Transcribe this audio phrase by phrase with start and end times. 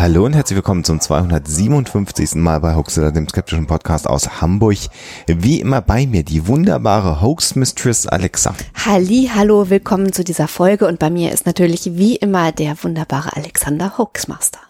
[0.00, 2.36] Hallo und herzlich willkommen zum 257.
[2.36, 4.78] Mal bei Hoaxilla, dem skeptischen Podcast aus Hamburg.
[5.26, 8.54] Wie immer bei mir die wunderbare Hoax Mistress Alexa.
[8.86, 13.36] Halli, hallo, willkommen zu dieser Folge und bei mir ist natürlich wie immer der wunderbare
[13.36, 14.60] Alexander Hoaxmaster.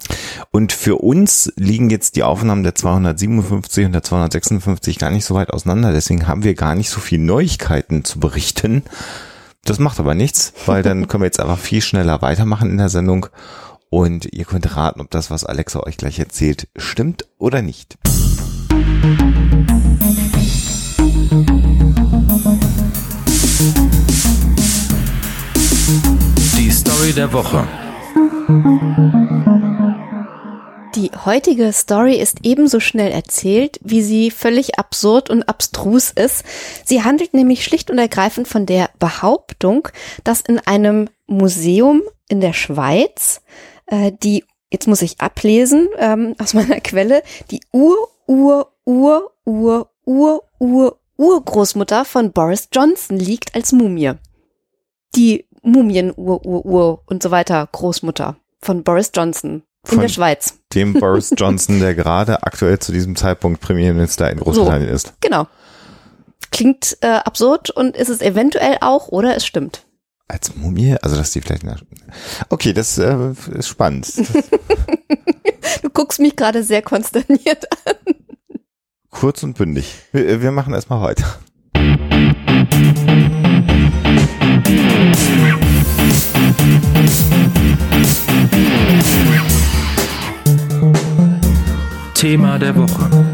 [0.50, 5.36] Und für uns liegen jetzt die Aufnahmen der 257 und der 256 gar nicht so
[5.36, 8.82] weit auseinander, deswegen haben wir gar nicht so viel Neuigkeiten zu berichten.
[9.64, 12.88] Das macht aber nichts, weil dann können wir jetzt einfach viel schneller weitermachen in der
[12.88, 13.26] Sendung
[13.90, 17.98] und ihr könnt raten, ob das, was Alexa euch gleich erzählt, stimmt oder nicht.
[26.56, 27.66] Die Story der Woche.
[30.94, 36.44] Die heutige Story ist ebenso schnell erzählt, wie sie völlig absurd und abstrus ist.
[36.84, 39.88] Sie handelt nämlich schlicht und ergreifend von der Behauptung,
[40.24, 43.40] dass in einem Museum in der Schweiz
[43.90, 49.90] äh, die, jetzt muss ich ablesen ähm, aus meiner Quelle, die Ur, Ur, Ur, Ur,
[50.04, 54.12] Ur, Ur, Urgroßmutter von Boris Johnson liegt als Mumie.
[55.14, 60.08] Die Mumien, Ur, Ur, Ur und so weiter Großmutter von Boris Johnson in Von der
[60.08, 60.58] Schweiz.
[60.74, 65.14] Dem Boris Johnson, der gerade aktuell zu diesem Zeitpunkt Premierminister in Großbritannien ist.
[65.20, 65.46] Genau.
[66.50, 69.84] Klingt äh, absurd und ist es eventuell auch oder es stimmt.
[70.30, 70.96] Als Mumie?
[71.02, 71.64] Also, dass die vielleicht.
[72.50, 74.06] Okay, das äh, ist spannend.
[74.16, 74.26] Das,
[75.82, 77.94] Du guckst mich gerade sehr konsterniert an.
[79.10, 79.92] kurz und bündig.
[80.12, 81.40] Wir, wir machen erstmal weiter.
[92.14, 93.29] Thema der Woche.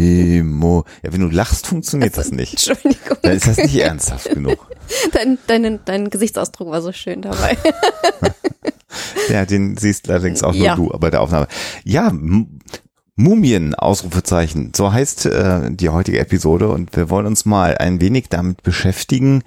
[0.00, 0.84] Emo.
[1.02, 2.68] Ja, wenn du lachst, funktioniert das nicht.
[2.68, 3.16] Entschuldigung.
[3.22, 4.66] Dann ist das nicht ernsthaft genug.
[5.12, 7.56] Dein, dein, dein Gesichtsausdruck war so schön dabei.
[9.28, 10.74] Ja, den siehst allerdings auch nur Ja.
[10.74, 11.46] du bei der Aufnahme.
[11.84, 12.12] Ja,
[13.14, 14.72] Mumien, Ausrufezeichen.
[14.74, 19.42] So heißt äh, die heutige Episode und wir wollen uns mal ein wenig damit beschäftigen.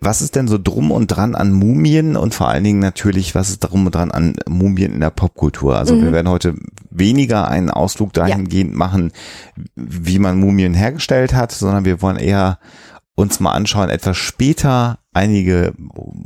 [0.00, 3.50] Was ist denn so drum und dran an Mumien und vor allen Dingen natürlich, was
[3.50, 5.76] ist drum und dran an Mumien in der Popkultur?
[5.76, 6.54] Also wir werden heute
[6.94, 9.12] weniger einen Ausflug dahingehend machen,
[9.74, 12.58] wie man Mumien hergestellt hat, sondern wir wollen eher
[13.14, 15.72] uns mal anschauen, etwas später, einige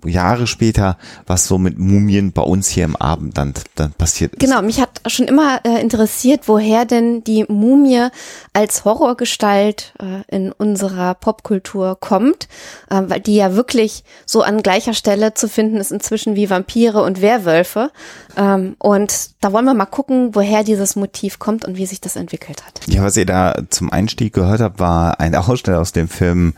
[0.04, 4.40] Jahre später, was so mit Mumien bei uns hier im Abendland dann passiert ist.
[4.40, 8.08] Genau, mich hat schon immer äh, interessiert, woher denn die Mumie
[8.52, 12.48] als Horrorgestalt äh, in unserer Popkultur kommt,
[12.90, 17.02] äh, weil die ja wirklich so an gleicher Stelle zu finden ist inzwischen wie Vampire
[17.02, 17.90] und Werwölfe.
[18.36, 22.16] Ähm, und da wollen wir mal gucken, woher dieses Motiv kommt und wie sich das
[22.16, 22.80] entwickelt hat.
[22.86, 26.54] Ja, was ihr da zum Einstieg gehört habt, war ein Ausschnitt aus dem Film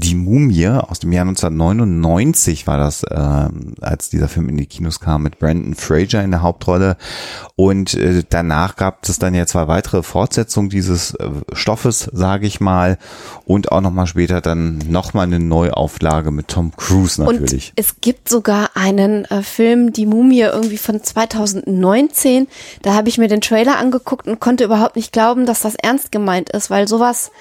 [0.00, 3.48] Die Mumie aus dem Jahr 1999 war das, äh,
[3.80, 6.96] als dieser Film in die Kinos kam mit Brandon Fraser in der Hauptrolle.
[7.56, 12.60] Und äh, danach gab es dann ja zwei weitere Fortsetzungen dieses äh, Stoffes, sage ich
[12.60, 12.96] mal.
[13.44, 17.70] Und auch nochmal später dann nochmal eine Neuauflage mit Tom Cruise natürlich.
[17.70, 22.46] Und es gibt sogar einen äh, Film, Die Mumie, irgendwie von 2019.
[22.82, 26.12] Da habe ich mir den Trailer angeguckt und konnte überhaupt nicht glauben, dass das ernst
[26.12, 27.32] gemeint ist, weil sowas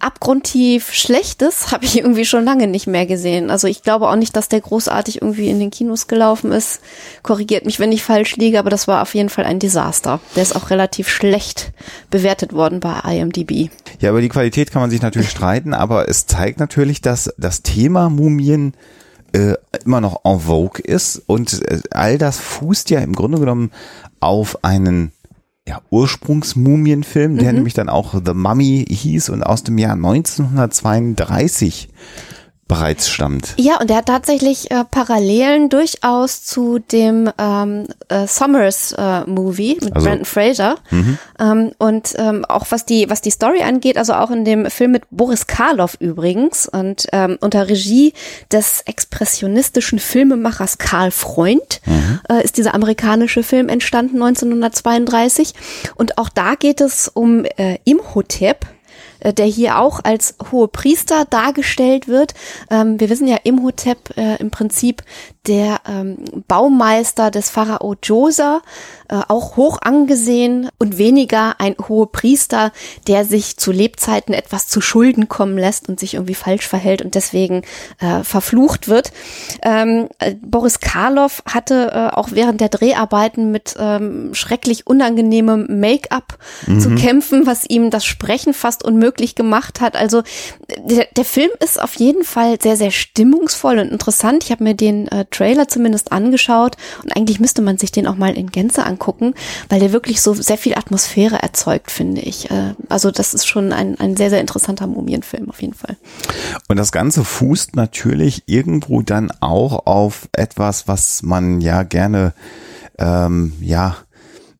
[0.00, 3.50] abgrundtief Schlechtes habe ich irgendwie schon lange nicht mehr gesehen.
[3.50, 6.80] Also ich glaube auch nicht, dass der großartig irgendwie in den Kinos gelaufen ist.
[7.22, 10.20] Korrigiert mich, wenn ich falsch liege, aber das war auf jeden Fall ein Desaster.
[10.36, 11.72] Der ist auch relativ schlecht
[12.10, 13.70] bewertet worden bei IMDb.
[14.00, 17.62] Ja, über die Qualität kann man sich natürlich streiten, aber es zeigt natürlich, dass das
[17.62, 18.74] Thema Mumien
[19.32, 19.54] äh,
[19.84, 23.72] immer noch en vogue ist und äh, all das fußt ja im Grunde genommen
[24.20, 25.12] auf einen
[25.66, 31.88] ja, Ursprungsmumienfilm, der nämlich dann auch The Mummy hieß und aus dem Jahr 1932
[32.66, 33.54] bereits stammt.
[33.58, 39.76] Ja, und er hat tatsächlich äh, Parallelen durchaus zu dem ähm, äh, Summers äh, Movie
[39.82, 40.76] mit Also- Brandon Fraser.
[41.38, 44.92] Ähm, und ähm, auch was die, was die Story angeht, also auch in dem Film
[44.92, 48.12] mit Boris Karloff übrigens und ähm, unter Regie
[48.50, 51.80] des expressionistischen Filmemachers Karl Freund
[52.30, 55.54] äh, ist dieser amerikanische Film entstanden 1932.
[55.96, 58.66] Und auch da geht es um äh, Imhotep
[59.32, 62.34] der hier auch als hohe Priester dargestellt wird.
[62.70, 65.02] Ähm, wir wissen ja Imhotep äh, im Prinzip
[65.46, 66.16] der ähm,
[66.48, 68.62] Baumeister des Pharao Djoser,
[69.08, 72.72] äh, auch hoch angesehen und weniger ein hoher Priester,
[73.06, 77.14] der sich zu Lebzeiten etwas zu Schulden kommen lässt und sich irgendwie falsch verhält und
[77.14, 77.62] deswegen
[78.00, 79.12] äh, verflucht wird.
[79.62, 86.38] Ähm, äh, Boris Karloff hatte äh, auch während der Dreharbeiten mit ähm, schrecklich unangenehmem Make-up
[86.66, 86.80] mhm.
[86.80, 89.96] zu kämpfen, was ihm das Sprechen fast unmöglich gemacht hat.
[89.96, 90.22] Also
[90.84, 94.44] der, der Film ist auf jeden Fall sehr, sehr stimmungsvoll und interessant.
[94.44, 98.16] Ich habe mir den äh, Trailer zumindest angeschaut und eigentlich müsste man sich den auch
[98.16, 99.34] mal in Gänze angucken,
[99.68, 102.50] weil der wirklich so sehr viel Atmosphäre erzeugt, finde ich.
[102.50, 105.96] Äh, also das ist schon ein, ein sehr, sehr interessanter Mumienfilm auf jeden Fall.
[106.68, 112.34] Und das Ganze fußt natürlich irgendwo dann auch auf etwas, was man ja gerne
[112.98, 113.96] ähm, ja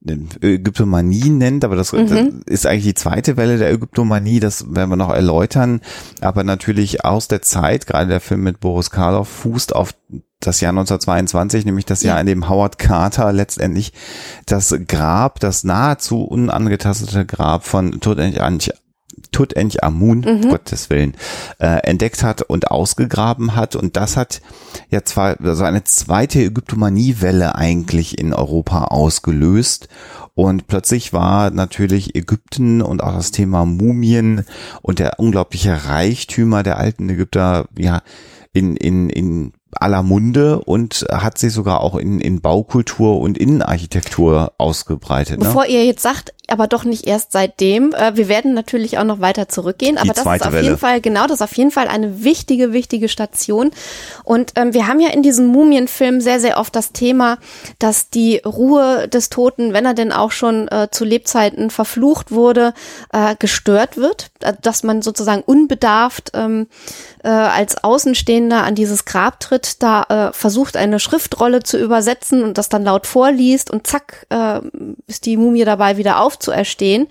[0.06, 2.08] Ägyptomanie nennt, aber das, mhm.
[2.08, 5.80] das, ist eigentlich die zweite Welle der Ägyptomanie, das werden wir noch erläutern,
[6.20, 9.94] aber natürlich aus der Zeit, gerade der Film mit Boris Karloff fußt auf
[10.40, 13.92] das Jahr 1922, nämlich das Jahr, in dem Howard Carter letztendlich
[14.46, 18.60] das Grab, das nahezu unangetastete Grab von Tutanchamun
[19.32, 20.50] Tutanchamun, mhm.
[20.50, 21.14] Gottes Willen,
[21.58, 23.76] äh, entdeckt hat und ausgegraben hat.
[23.76, 24.40] Und das hat
[24.90, 29.88] ja zwar also eine zweite Ägyptomaniewelle eigentlich in Europa ausgelöst.
[30.34, 34.44] Und plötzlich war natürlich Ägypten und auch das Thema Mumien
[34.82, 38.02] und der unglaubliche Reichtümer der alten Ägypter, ja,
[38.52, 44.52] in, in, in aller Munde und hat sich sogar auch in, in Baukultur und Innenarchitektur
[44.58, 45.38] ausgebreitet.
[45.38, 45.46] Ne?
[45.46, 47.92] Bevor ihr jetzt sagt, aber doch nicht erst seitdem.
[47.92, 50.62] Äh, wir werden natürlich auch noch weiter zurückgehen, aber das ist auf Welle.
[50.62, 53.70] jeden Fall, genau, das ist auf jeden Fall eine wichtige, wichtige Station.
[54.24, 57.38] Und ähm, wir haben ja in diesem Mumienfilm sehr, sehr oft das Thema,
[57.78, 62.74] dass die Ruhe des Toten, wenn er denn auch schon äh, zu Lebzeiten verflucht wurde,
[63.12, 66.66] äh, gestört wird, äh, dass man sozusagen unbedarft ähm,
[67.22, 72.58] äh, als Außenstehender an dieses Grab tritt, da äh, versucht eine Schriftrolle zu übersetzen und
[72.58, 74.60] das dann laut vorliest und zack äh,
[75.06, 77.06] ist die Mumie dabei wieder aufzuerstehen.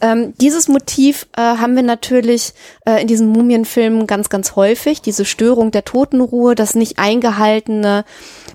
[0.00, 2.52] Ähm, dieses Motiv äh, haben wir natürlich
[2.86, 5.02] äh, in diesen Mumienfilmen ganz, ganz häufig.
[5.02, 8.04] Diese Störung der Totenruhe, das nicht eingehaltene,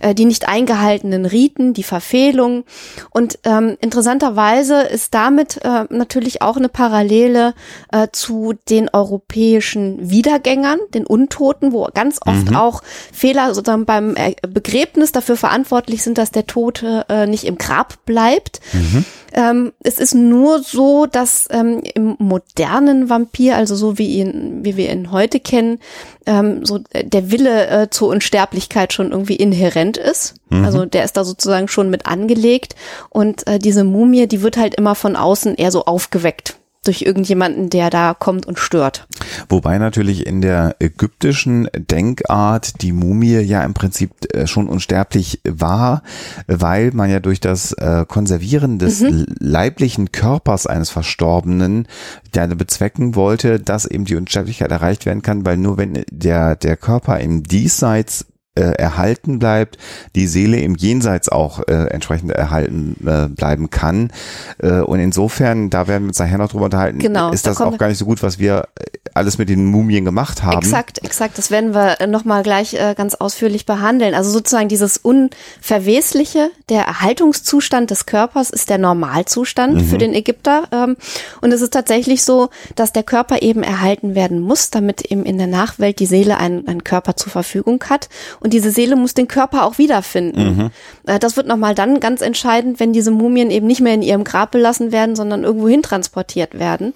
[0.01, 2.63] äh, die nicht eingehaltenen Riten, die Verfehlung.
[3.09, 7.53] Und ähm, interessanterweise ist damit äh, natürlich auch eine Parallele
[7.91, 12.55] äh, zu den europäischen Wiedergängern, den Untoten, wo ganz oft mhm.
[12.55, 17.57] auch Fehler sozusagen beim äh, Begräbnis dafür verantwortlich sind, dass der Tote äh, nicht im
[17.57, 18.59] Grab bleibt.
[18.73, 19.05] Mhm.
[19.33, 24.77] Ähm, es ist nur so, dass ähm, im modernen Vampir, also so wie ihn, wie
[24.77, 25.79] wir ihn heute kennen,
[26.25, 30.36] ähm, so der Wille äh, zur Unsterblichkeit schon irgendwie inhärent ist.
[30.50, 30.66] Mhm.
[30.66, 32.75] Also der ist da sozusagen schon mit angelegt
[33.10, 36.57] und äh, diese Mumie, die wird halt immer von außen eher so aufgeweckt
[36.88, 39.07] durch irgendjemanden, der da kommt und stört.
[39.50, 46.01] Wobei natürlich in der ägyptischen Denkart die Mumie ja im Prinzip äh, schon unsterblich war,
[46.48, 49.25] weil man ja durch das äh, Konservieren des mhm.
[49.40, 51.88] leiblichen Körpers eines Verstorbenen
[52.35, 56.78] ja bezwecken wollte, dass eben die Unsterblichkeit erreicht werden kann, weil nur wenn der, der
[56.78, 59.78] Körper im Diesseits äh, erhalten bleibt,
[60.16, 64.11] die Seele im Jenseits auch äh, entsprechend erhalten äh, bleiben kann.
[64.59, 67.66] Äh, und insofern, da werden wir uns nachher noch drüber unterhalten, genau, ist das da
[67.66, 70.57] auch gar nicht so gut, was wir äh, alles mit den Mumien gemacht haben.
[70.57, 71.37] Exakt, exakt.
[71.37, 74.14] Das werden wir nochmal gleich äh, ganz ausführlich behandeln.
[74.14, 79.85] Also sozusagen dieses Unverwesliche, der Erhaltungszustand des Körpers ist der Normalzustand mhm.
[79.85, 80.64] für den Ägypter.
[80.71, 80.97] Ähm,
[81.42, 85.37] und es ist tatsächlich so, dass der Körper eben erhalten werden muss, damit eben in
[85.37, 88.09] der Nachwelt die Seele einen, einen Körper zur Verfügung hat.
[88.40, 90.56] Und diese Seele muss den Körper auch wiederfinden.
[90.56, 90.69] Mhm.
[91.06, 94.23] Äh, das wird nochmal dann ganz entscheidend, wenn diese Mumien eben nicht mehr in ihrem
[94.23, 96.94] Grab belassen werden, sondern irgendwo hin transportiert werden.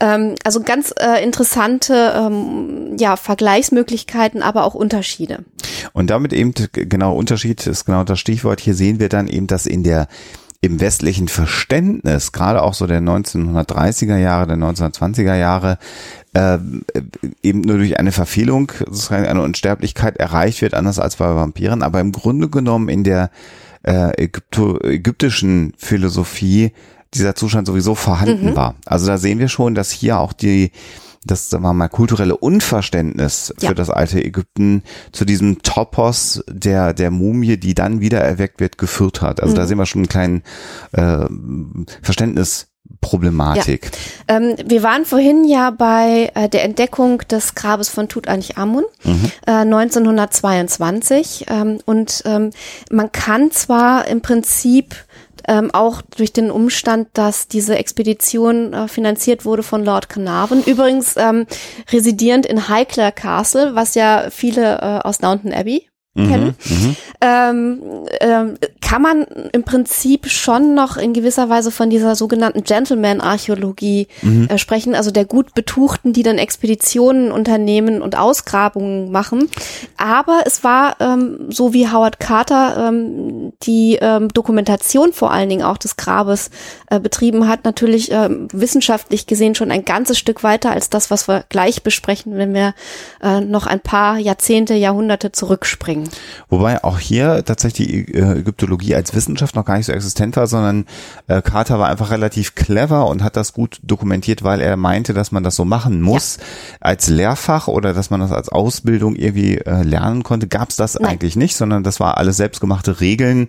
[0.00, 5.44] Ähm, also ganz äh, interessante ähm, ja, Vergleichsmöglichkeiten, aber auch Unterschiede.
[5.92, 8.60] Und damit eben, genau, Unterschied ist genau das Stichwort.
[8.60, 10.08] Hier sehen wir dann eben, dass in der
[10.62, 15.76] im westlichen Verständnis, gerade auch so der 1930er Jahre, der 1920er Jahre,
[16.34, 16.58] äh,
[17.42, 22.00] eben nur durch eine Verfehlung, sozusagen eine Unsterblichkeit erreicht wird, anders als bei Vampiren, aber
[22.00, 23.30] im Grunde genommen in der
[23.82, 26.72] äh, Ägypto ägyptischen Philosophie
[27.12, 28.56] dieser Zustand sowieso vorhanden mhm.
[28.56, 28.76] war.
[28.86, 30.70] Also da sehen wir schon, dass hier auch die
[31.24, 33.74] das sagen wir mal kulturelle Unverständnis für ja.
[33.74, 39.22] das alte Ägypten zu diesem Topos der der Mumie, die dann wieder erweckt wird, geführt
[39.22, 39.40] hat.
[39.40, 39.56] Also mhm.
[39.56, 40.42] da sehen wir schon einen kleinen
[40.92, 41.26] äh,
[42.02, 42.68] Verständnis
[43.00, 43.90] Problematik.
[44.28, 44.36] Ja.
[44.36, 49.30] Ähm, wir waren vorhin ja bei äh, der Entdeckung des Grabes von Tutanchamun mhm.
[49.46, 52.50] äh, 1922 ähm, und ähm,
[52.90, 54.94] man kann zwar im Prinzip
[55.48, 60.62] ähm, auch durch den Umstand, dass diese Expedition äh, finanziert wurde von Lord Carnarvon.
[60.64, 61.46] Übrigens ähm,
[61.90, 67.82] residierend in Highclere Castle, was ja viele äh, aus Downton Abbey kennen, mhm, ähm,
[68.20, 74.48] ähm, kann man im Prinzip schon noch in gewisser Weise von dieser sogenannten Gentleman-Archäologie mhm.
[74.50, 79.48] äh, sprechen, also der gut Betuchten, die dann Expeditionen unternehmen und Ausgrabungen machen.
[79.96, 85.62] Aber es war, ähm, so wie Howard Carter ähm, die ähm, Dokumentation vor allen Dingen
[85.62, 86.50] auch des Grabes
[86.90, 91.26] äh, betrieben hat, natürlich ähm, wissenschaftlich gesehen schon ein ganzes Stück weiter als das, was
[91.26, 92.74] wir gleich besprechen, wenn wir
[93.22, 96.01] äh, noch ein paar Jahrzehnte, Jahrhunderte zurückspringen.
[96.48, 100.46] Wobei auch hier tatsächlich die äh, Ägyptologie als Wissenschaft noch gar nicht so existent war,
[100.46, 100.86] sondern
[101.28, 105.32] äh, Carter war einfach relativ clever und hat das gut dokumentiert, weil er meinte, dass
[105.32, 106.42] man das so machen muss ja.
[106.80, 110.48] als Lehrfach oder dass man das als Ausbildung irgendwie äh, lernen konnte.
[110.48, 111.12] Gab es das Nein.
[111.12, 113.48] eigentlich nicht, sondern das war alles selbstgemachte Regeln.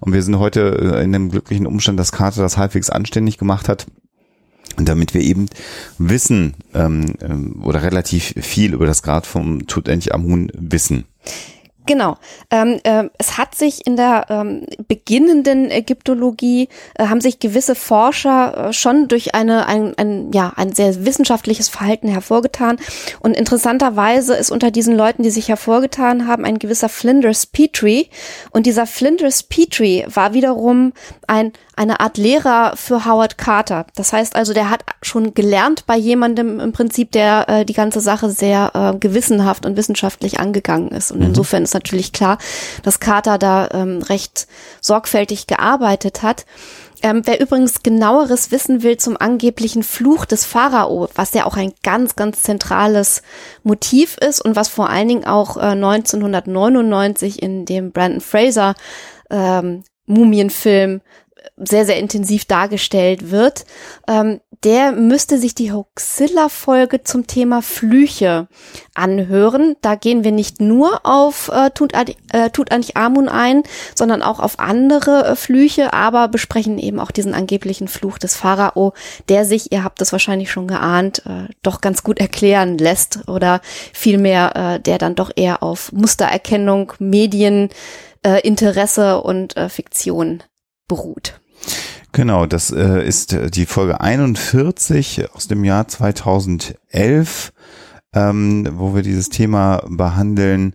[0.00, 3.68] Und wir sind heute äh, in dem glücklichen Umstand, dass Carter das halbwegs anständig gemacht
[3.68, 3.86] hat
[4.76, 5.46] damit wir eben
[5.98, 11.04] wissen ähm, ähm, oder relativ viel über das Grad vom Tutanchamun wissen.
[11.86, 12.16] Genau.
[12.50, 18.68] Ähm, äh, es hat sich in der ähm, beginnenden Ägyptologie äh, haben sich gewisse Forscher
[18.68, 22.78] äh, schon durch eine ein, ein ja ein sehr wissenschaftliches Verhalten hervorgetan
[23.20, 28.10] und interessanterweise ist unter diesen Leuten, die sich hervorgetan haben, ein gewisser Flinders Petrie
[28.50, 30.92] und dieser Flinders Petrie war wiederum
[31.28, 33.86] ein eine Art Lehrer für Howard Carter.
[33.94, 38.00] Das heißt also, der hat schon gelernt bei jemandem im Prinzip, der äh, die ganze
[38.00, 41.12] Sache sehr äh, gewissenhaft und wissenschaftlich angegangen ist.
[41.12, 41.26] Und mhm.
[41.26, 42.38] insofern ist natürlich klar,
[42.82, 44.48] dass Carter da ähm, recht
[44.80, 46.46] sorgfältig gearbeitet hat.
[47.02, 51.74] Ähm, wer übrigens genaueres wissen will zum angeblichen Fluch des Pharao, was ja auch ein
[51.82, 53.20] ganz, ganz zentrales
[53.64, 58.74] Motiv ist und was vor allen Dingen auch äh, 1999 in dem Brandon Fraser
[59.28, 61.02] ähm, Mumienfilm
[61.56, 63.64] sehr, sehr intensiv dargestellt wird,
[64.08, 68.48] ähm, der müsste sich die Hoaxilla-Folge zum Thema Flüche
[68.94, 69.76] anhören.
[69.82, 73.62] Da gehen wir nicht nur auf äh, Tut, äh, Tut Amun ein,
[73.94, 78.94] sondern auch auf andere äh, Flüche, aber besprechen eben auch diesen angeblichen Fluch des Pharao,
[79.28, 83.60] der sich, ihr habt es wahrscheinlich schon geahnt, äh, doch ganz gut erklären lässt oder
[83.92, 87.68] vielmehr äh, der dann doch eher auf Mustererkennung, Medien,
[88.24, 90.42] äh, Interesse und äh, Fiktion
[90.88, 91.40] beruht.
[92.12, 97.52] Genau, das äh, ist äh, die Folge 41 aus dem Jahr 2011,
[98.14, 100.74] ähm, wo wir dieses Thema behandeln.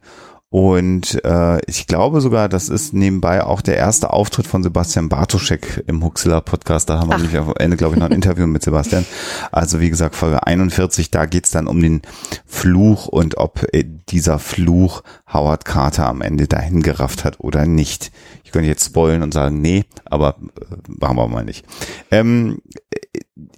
[0.52, 5.86] Und äh, ich glaube sogar, das ist nebenbei auch der erste Auftritt von Sebastian Bartoschek
[5.88, 6.90] im Huxilla Podcast.
[6.90, 7.20] Da haben wir Ach.
[7.20, 9.06] nämlich am Ende, glaube ich, noch ein Interview mit Sebastian.
[9.54, 12.02] Also wie gesagt, Folge 41, da geht's dann um den
[12.46, 15.04] Fluch und ob äh, dieser Fluch
[15.34, 18.12] Howard Carter am Ende dahin gerafft hat oder nicht.
[18.44, 21.66] Ich könnte jetzt spoilen und sagen, nee, aber äh, machen wir mal nicht.
[22.12, 22.62] Ähm,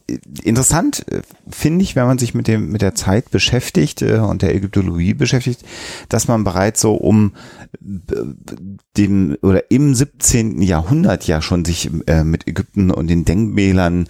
[0.07, 4.17] äh, interessant äh, finde ich, wenn man sich mit dem mit der Zeit beschäftigt äh,
[4.17, 5.63] und der Ägyptologie beschäftigt,
[6.09, 7.33] dass man bereits so um
[8.95, 10.61] dem oder im 17.
[10.61, 14.07] Jahrhundert ja schon sich äh, mit Ägypten und den Denkmälern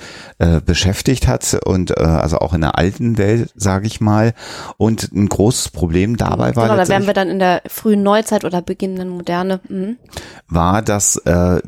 [0.65, 4.33] beschäftigt hat und also auch in der alten Welt, sage ich mal.
[4.77, 6.67] Und ein großes Problem dabei war.
[6.67, 9.59] Genau, da wären wir dann in der frühen Neuzeit oder beginnenden Moderne.
[9.69, 9.97] Mhm.
[10.47, 11.61] War, dass äh,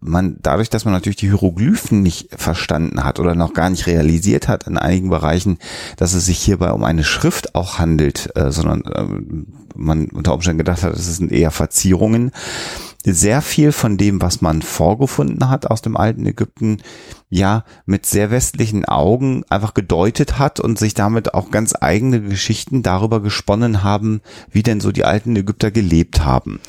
[0.00, 4.48] man dadurch, dass man natürlich die Hieroglyphen nicht verstanden hat oder noch gar nicht realisiert
[4.48, 5.58] hat in einigen Bereichen,
[5.96, 10.58] dass es sich hierbei um eine Schrift auch handelt, äh, sondern äh, man unter Umständen
[10.58, 12.32] gedacht hat, es sind eher Verzierungen.
[13.04, 16.78] Sehr viel von dem, was man vorgefunden hat aus dem alten Ägypten,
[17.30, 22.82] ja, mit sehr westlichen Augen einfach gedeutet hat und sich damit auch ganz eigene Geschichten
[22.82, 26.60] darüber gesponnen haben, wie denn so die alten Ägypter gelebt haben.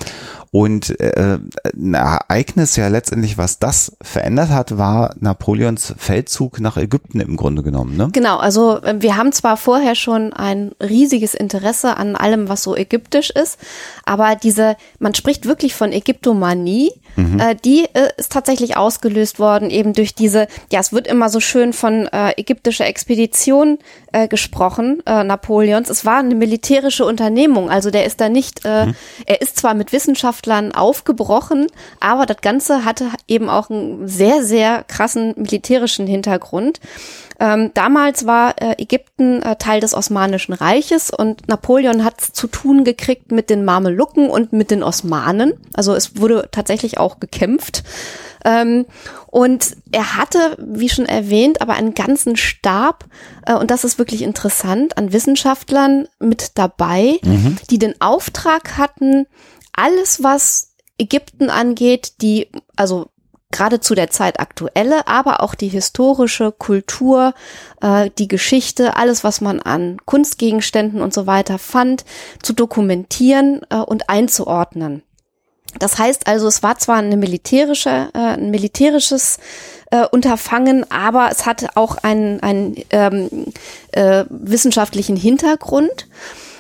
[0.52, 1.38] Und äh,
[1.76, 7.62] ein Ereignis ja letztendlich, was das verändert hat, war Napoleons Feldzug nach Ägypten im Grunde
[7.62, 7.96] genommen.
[7.96, 8.10] Ne?
[8.14, 12.76] Genau, also äh, wir haben zwar vorher schon ein riesiges Interesse an allem, was so
[12.76, 13.60] ägyptisch ist,
[14.06, 17.40] aber diese, man spricht wirklich von Ägyptomanie, mhm.
[17.40, 21.40] äh, die äh, ist tatsächlich ausgelöst worden eben durch diese, ja, es wird immer so
[21.40, 23.78] schön von äh, ägyptischer Expedition
[24.14, 25.92] äh, gesprochen, äh, Napoleons.
[25.92, 28.96] Es war eine militärische Unternehmung, also der ist da nicht, äh, mhm.
[29.28, 29.94] er ist zwar mit
[30.40, 31.68] Wissenschaftlern aufgebrochen,
[32.00, 36.80] aber das Ganze hatte eben auch einen sehr, sehr krassen militärischen Hintergrund.
[37.40, 42.84] Ähm, damals war äh, Ägypten äh, Teil des Osmanischen Reiches und Napoleon hat zu tun
[42.84, 45.54] gekriegt mit den Mamelucken und mit den Osmanen.
[45.74, 47.84] Also es wurde tatsächlich auch gekämpft.
[48.46, 48.86] Ähm,
[49.28, 53.06] und er hatte, wie schon erwähnt, aber einen ganzen Stab,
[53.46, 57.58] äh, und das ist wirklich interessant, an Wissenschaftlern mit dabei, mhm.
[57.70, 59.28] die den Auftrag hatten,
[59.74, 63.10] alles, was Ägypten angeht, die, also
[63.52, 67.34] gerade zu der Zeit aktuelle, aber auch die historische Kultur,
[67.82, 72.06] äh, die Geschichte, alles, was man an Kunstgegenständen und so weiter fand,
[72.44, 75.04] zu dokumentieren äh, und einzuordnen.
[75.78, 79.38] Das heißt also, es war zwar eine militärische, äh, ein militärisches
[79.92, 83.30] äh, Unterfangen, aber es hatte auch einen, einen ähm,
[83.92, 86.08] äh, wissenschaftlichen Hintergrund.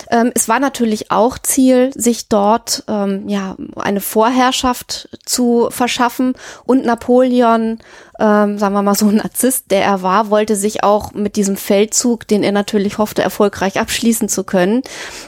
[0.09, 6.33] Ähm, es war natürlich auch Ziel, sich dort ähm, ja eine Vorherrschaft zu verschaffen
[6.65, 7.79] und Napoleon
[8.19, 11.55] ähm, sagen wir mal so ein Narzisst, der er war, wollte sich auch mit diesem
[11.55, 14.81] Feldzug, den er natürlich hoffte, erfolgreich abschließen zu können,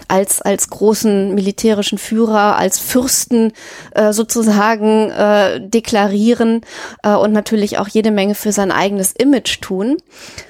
[0.08, 3.54] als, als großen militärischen Führer, als Fürsten
[3.96, 6.62] äh, sozusagen äh, deklarieren
[7.04, 9.98] äh, und natürlich auch jede Menge für sein eigenes Image tun.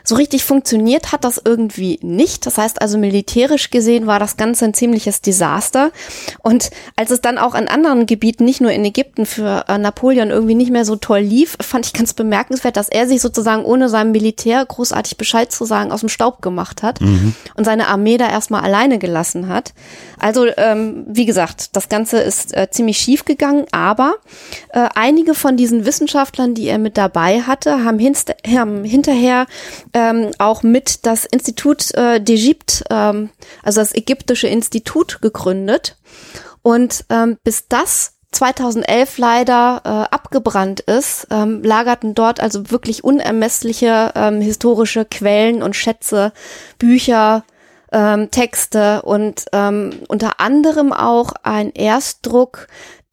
[0.03, 2.45] So richtig funktioniert hat das irgendwie nicht.
[2.45, 5.91] Das heißt also militärisch gesehen war das Ganze ein ziemliches Desaster.
[6.39, 10.31] Und als es dann auch in anderen Gebieten, nicht nur in Ägypten, für äh, Napoleon
[10.31, 13.65] irgendwie nicht mehr so toll lief, fand ich ganz bemerkenswert, bemerkenswert, dass er sich sozusagen
[13.65, 17.35] ohne seinem Militär großartig Bescheid zu sagen aus dem Staub gemacht hat mhm.
[17.55, 19.73] und seine Armee da erstmal alleine gelassen hat.
[20.17, 24.15] Also ähm, wie gesagt, das Ganze ist äh, ziemlich schief gegangen, aber
[24.69, 29.45] äh, einige von diesen Wissenschaftlern, die er mit dabei hatte, haben, hinster haben hinterher
[29.93, 33.29] ähm, auch mit das Institut äh, d'Egypte, ähm,
[33.61, 35.97] also das ägyptische Institut gegründet.
[36.61, 44.11] Und ähm, bis das 2011 leider äh, abgebrannt ist, ähm, lagerten dort also wirklich unermessliche
[44.15, 46.31] ähm, historische Quellen und Schätze,
[46.79, 47.43] Bücher,
[47.91, 52.67] ähm, Texte und ähm, unter anderem auch ein Erstdruck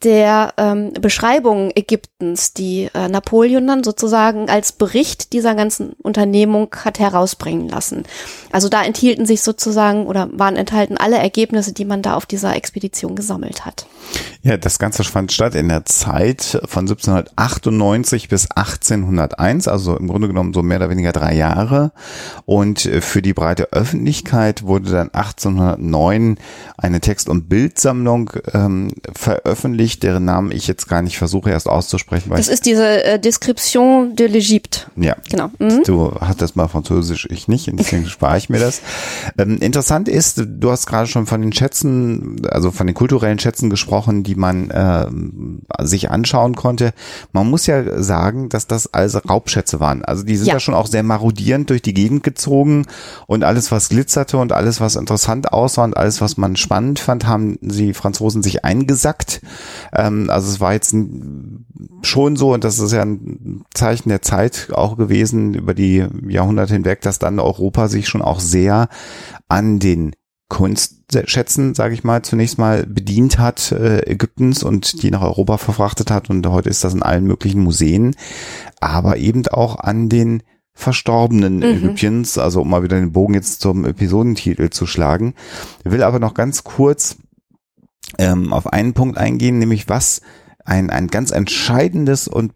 [0.04, 7.00] der ähm, Beschreibung Ägyptens, die äh, Napoleon dann sozusagen als Bericht dieser ganzen Unternehmung hat
[7.00, 8.04] herausbringen lassen.
[8.52, 12.54] Also da enthielten sich sozusagen oder waren enthalten alle Ergebnisse, die man da auf dieser
[12.54, 13.86] Expedition gesammelt hat.
[14.42, 20.28] Ja, das Ganze fand statt in der Zeit von 1798 bis 1801, also im Grunde
[20.28, 21.90] genommen so mehr oder weniger drei Jahre.
[22.46, 26.38] Und äh, für die breite Öffentlichkeit wurde dann 1809
[26.76, 31.66] eine Text- und Bildsammlung ähm, veröffentlicht Gedicht, deren Namen ich jetzt gar nicht versuche erst
[31.66, 32.30] auszusprechen.
[32.30, 34.86] das ist diese äh, Description de l'Egypte.
[34.96, 35.50] Ja, genau.
[35.58, 35.82] Mhm.
[35.84, 38.82] Du das mal Französisch, ich nicht, deswegen spare ich mir das.
[39.38, 43.70] Ähm, interessant ist, du hast gerade schon von den Schätzen, also von den kulturellen Schätzen
[43.70, 45.06] gesprochen, die man äh,
[45.84, 46.92] sich anschauen konnte.
[47.32, 50.04] Man muss ja sagen, dass das also Raubschätze waren.
[50.04, 50.54] Also die sind ja.
[50.54, 52.84] ja schon auch sehr marodierend durch die Gegend gezogen
[53.26, 57.26] und alles, was glitzerte und alles, was interessant aussah und alles, was man spannend fand,
[57.26, 59.40] haben sie Franzosen sich eingesackt.
[59.92, 60.94] Ähm, also es war jetzt
[62.02, 66.74] schon so, und das ist ja ein Zeichen der Zeit auch gewesen über die Jahrhunderte
[66.74, 68.88] hinweg, dass dann Europa sich schon auch sehr
[69.48, 70.12] an den
[70.48, 76.10] Kunstschätzen, sage ich mal, zunächst mal bedient hat äh, Ägyptens und die nach Europa verfrachtet
[76.10, 76.30] hat.
[76.30, 78.16] Und heute ist das in allen möglichen Museen,
[78.80, 81.64] aber eben auch an den Verstorbenen mhm.
[81.64, 85.34] Ägyptiens, also um mal wieder den Bogen jetzt zum Episodentitel zu schlagen,
[85.84, 87.16] will aber noch ganz kurz
[88.16, 90.22] ähm, auf einen Punkt eingehen, nämlich was
[90.68, 92.52] ein, ein ganz entscheidendes und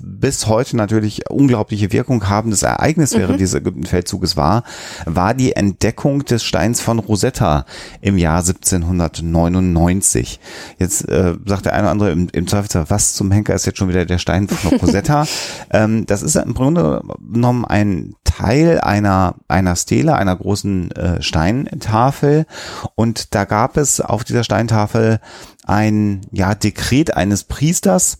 [0.00, 3.18] bis heute natürlich unglaubliche Wirkung habendes Ereignis mhm.
[3.18, 4.62] während dieses Ägyptenfeldzuges war,
[5.04, 7.66] war die Entdeckung des Steins von Rosetta
[8.00, 10.38] im Jahr 1799.
[10.78, 13.78] Jetzt äh, sagt der eine oder andere im, im Zweifelsfall, was zum Henker ist jetzt
[13.78, 15.26] schon wieder der Stein von Rosetta?
[15.70, 17.02] ähm, das ist im Grunde
[17.32, 22.46] genommen ein Teil einer, einer Stele, einer großen äh, Steintafel
[22.94, 25.18] und da gab es auf dieser Steintafel
[25.66, 28.18] ein ja, Dekret eines Priesters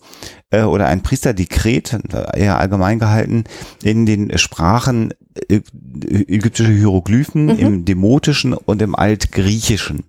[0.50, 1.98] äh, oder ein Priesterdekret,
[2.34, 3.44] eher allgemein gehalten,
[3.82, 5.14] in den Sprachen
[5.48, 5.60] äh,
[6.28, 7.58] ägyptische Hieroglyphen mhm.
[7.58, 10.04] im Demotischen und im Altgriechischen.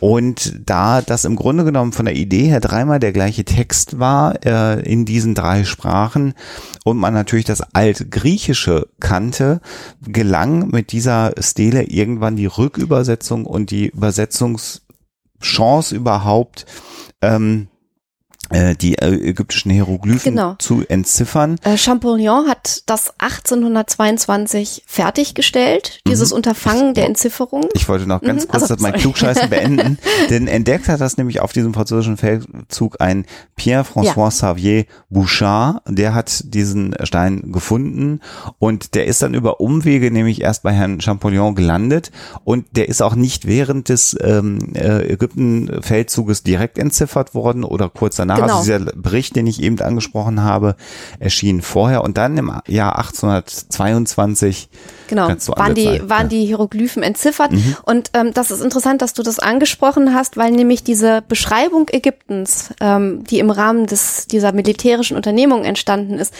[0.00, 4.44] Und da das im Grunde genommen von der Idee her dreimal der gleiche Text war
[4.46, 6.34] äh, in diesen drei Sprachen
[6.84, 9.60] und man natürlich das Altgriechische kannte,
[10.06, 14.82] gelang mit dieser Stele irgendwann die Rückübersetzung und die Übersetzungs
[15.40, 16.66] Chance überhaupt,
[17.22, 17.77] ähm, äh,
[18.76, 20.54] die äh, ägyptischen Hieroglyphen genau.
[20.58, 21.56] zu entziffern.
[21.62, 26.36] Äh, Champollion hat das 1822 fertiggestellt, dieses mhm.
[26.36, 27.66] Unterfangen der Entzifferung.
[27.74, 28.48] Ich wollte noch ganz mhm.
[28.48, 29.98] kurz also, mein Klugscheißen beenden,
[30.30, 34.28] denn entdeckt hat das nämlich auf diesem französischen Feldzug ein Pierre-François ja.
[34.28, 38.20] Xavier Bouchard, der hat diesen Stein gefunden
[38.58, 42.10] und der ist dann über Umwege nämlich erst bei Herrn Champollion gelandet
[42.44, 48.16] und der ist auch nicht während des ähm, äh, Ägypten-Feldzuges direkt entziffert worden oder kurz
[48.16, 48.58] danach Genau.
[48.58, 50.76] Also dieser Bericht, den ich eben angesprochen habe,
[51.18, 54.68] erschien vorher und dann im Jahr 1822
[55.08, 56.28] Genau, waren die, Zeit, waren ja.
[56.28, 57.50] die Hieroglyphen entziffert.
[57.84, 62.74] Und ähm, das ist interessant, dass du das angesprochen hast, weil nämlich diese Beschreibung Ägyptens,
[62.80, 66.34] ähm, die im Rahmen des, dieser militärischen Unternehmung entstanden ist,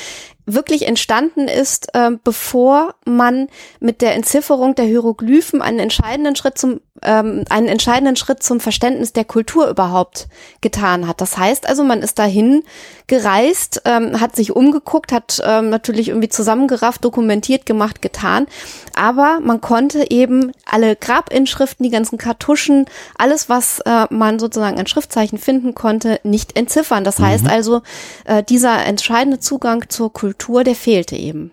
[0.45, 3.49] wirklich entstanden ist, ähm, bevor man
[3.81, 9.13] mit der Entzifferung der Hieroglyphen einen entscheidenden Schritt zum ähm, einen entscheidenden Schritt zum Verständnis
[9.13, 10.29] der Kultur überhaupt
[10.61, 11.21] getan hat.
[11.21, 12.63] Das heißt also, man ist dahin
[13.07, 18.47] gereist, ähm, hat sich umgeguckt, hat ähm, natürlich irgendwie zusammengerafft, dokumentiert, gemacht, getan,
[18.95, 24.87] aber man konnte eben alle Grabinschriften, die ganzen Kartuschen, alles, was äh, man sozusagen an
[24.87, 27.05] Schriftzeichen finden konnte, nicht entziffern.
[27.05, 27.83] Das heißt also,
[28.25, 31.53] äh, dieser entscheidende Zugang zur Kultur, der fehlte eben.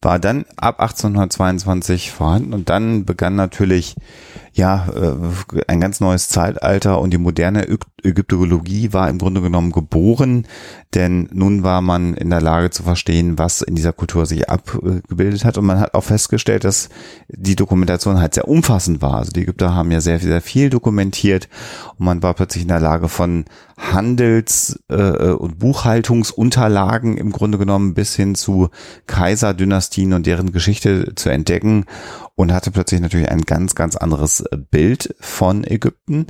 [0.00, 3.96] war dann ab 1822 vorhanden und dann begann natürlich
[4.52, 9.72] ja äh, ein ganz neues Zeitalter und die moderne Äg Ägyptologie war im Grunde genommen
[9.72, 10.46] geboren,
[10.94, 15.44] denn nun war man in der Lage zu verstehen, was in dieser Kultur sich abgebildet
[15.44, 16.90] hat und man hat auch festgestellt, dass
[17.28, 19.14] die Dokumentation halt sehr umfassend war.
[19.14, 21.48] Also die Ägypter haben ja sehr, sehr viel dokumentiert
[21.98, 27.94] und man war plötzlich in der Lage von Handels- äh, und Buchhaltungsunterlagen im Grunde genommen
[27.94, 28.68] bis hin zu
[29.06, 31.84] Kaiserdynastien und deren Geschichte zu entdecken
[32.38, 36.28] und hatte plötzlich natürlich ein ganz, ganz anderes äh, Bild von Ägypten.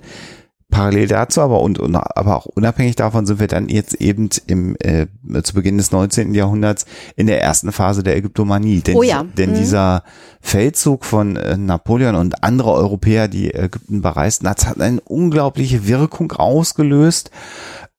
[0.71, 4.77] Parallel dazu, aber und, und aber auch unabhängig davon sind wir dann jetzt eben im
[4.81, 5.07] äh,
[5.43, 6.35] zu Beginn des 19.
[6.35, 6.85] Jahrhunderts
[7.17, 8.81] in der ersten Phase der Ägyptomanie.
[8.81, 9.25] Denn, Oh ja.
[9.25, 9.55] denn Mhm.
[9.57, 10.03] dieser
[10.41, 16.33] Feldzug von äh, Napoleon und andere Europäer, die Ägypten bereisten, das hat eine unglaubliche Wirkung
[16.33, 17.31] ausgelöst.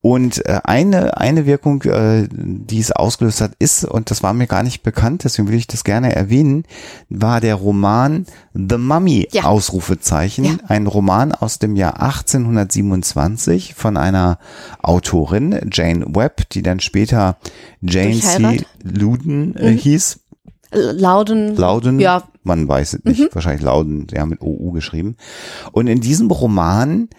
[0.01, 4.47] Und äh, eine, eine Wirkung, äh, die es ausgelöst hat, ist, und das war mir
[4.47, 6.63] gar nicht bekannt, deswegen will ich das gerne erwähnen,
[7.09, 9.43] war der Roman The Mummy, Ja.
[9.43, 10.45] Ausrufezeichen.
[10.45, 10.51] Ja.
[10.69, 14.39] Ein Roman aus dem Jahr 1827 von einer
[14.81, 17.37] Autorin, Jane Webb, die dann später
[17.81, 18.61] Jane C.
[18.83, 20.19] Luden äh, hieß.
[20.71, 21.55] Lauden.
[21.57, 22.23] Lauden, Ja.
[22.43, 25.17] man weiß es nicht, wahrscheinlich Lauden, ja, mit OU geschrieben.
[25.71, 27.09] Und in diesem Roman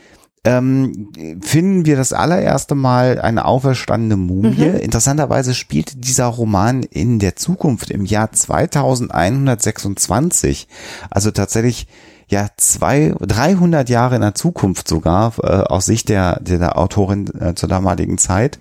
[0.45, 1.11] ähm,
[1.43, 4.81] finden wir das allererste Mal eine auferstandene Mumie.
[4.81, 10.67] Interessanterweise spielt dieser Roman in der Zukunft im Jahr 2126.
[11.11, 11.87] Also tatsächlich
[12.31, 17.29] ja zwei, 300 Jahre in der Zukunft sogar äh, aus Sicht der, der, der Autorin
[17.39, 18.59] äh, zur damaligen Zeit.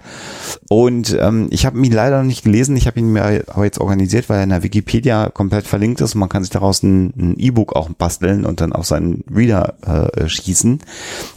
[0.70, 2.76] Und ähm, ich habe ihn leider noch nicht gelesen.
[2.76, 6.16] Ich habe ihn mir aber jetzt organisiert, weil er in der Wikipedia komplett verlinkt ist.
[6.16, 10.80] Man kann sich daraus ein E-Book auch basteln und dann auf seinen Reader äh, schießen.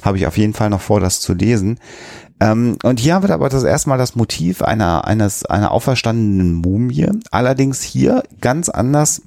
[0.02, 1.78] Habe ich auf jeden Fall noch vor, das zu lesen.
[2.40, 7.08] Ähm, und hier haben wir aber das erstmal das Motiv einer, eines, einer auferstandenen Mumie.
[7.30, 9.22] Allerdings hier ganz anders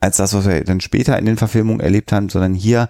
[0.00, 2.88] als das, was wir dann später in den Verfilmungen erlebt haben, sondern hier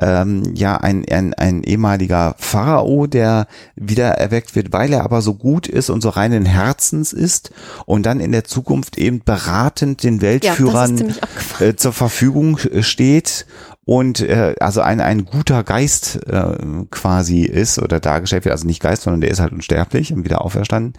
[0.00, 3.46] ähm, ja ein, ein, ein ehemaliger Pharao, der
[3.76, 7.50] wieder erweckt wird, weil er aber so gut ist und so reinen Herzens ist
[7.86, 11.68] und dann in der Zukunft eben beratend den Ja, Weltführern abgefahren.
[11.70, 13.46] äh, zur Verfügung steht
[13.84, 16.56] und äh, also ein, ein guter Geist äh,
[16.90, 20.42] quasi ist oder dargestellt wird, also nicht Geist, sondern der ist halt unsterblich und wieder
[20.42, 20.94] auferstanden,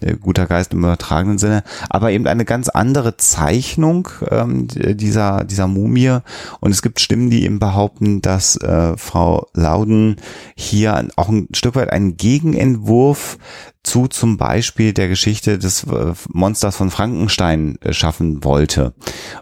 [0.00, 5.68] äh, guter Geist im übertragenen Sinne, aber eben eine ganz andere Zeichnung ähm, dieser, dieser
[5.68, 6.18] Mumie.
[6.60, 10.16] Und es gibt Stimmen, die eben behaupten, dass äh, Frau Lauden
[10.56, 13.38] hier auch ein Stück weit einen Gegenentwurf
[13.84, 18.94] zu zum Beispiel der Geschichte des äh, Monsters von Frankenstein äh, schaffen wollte.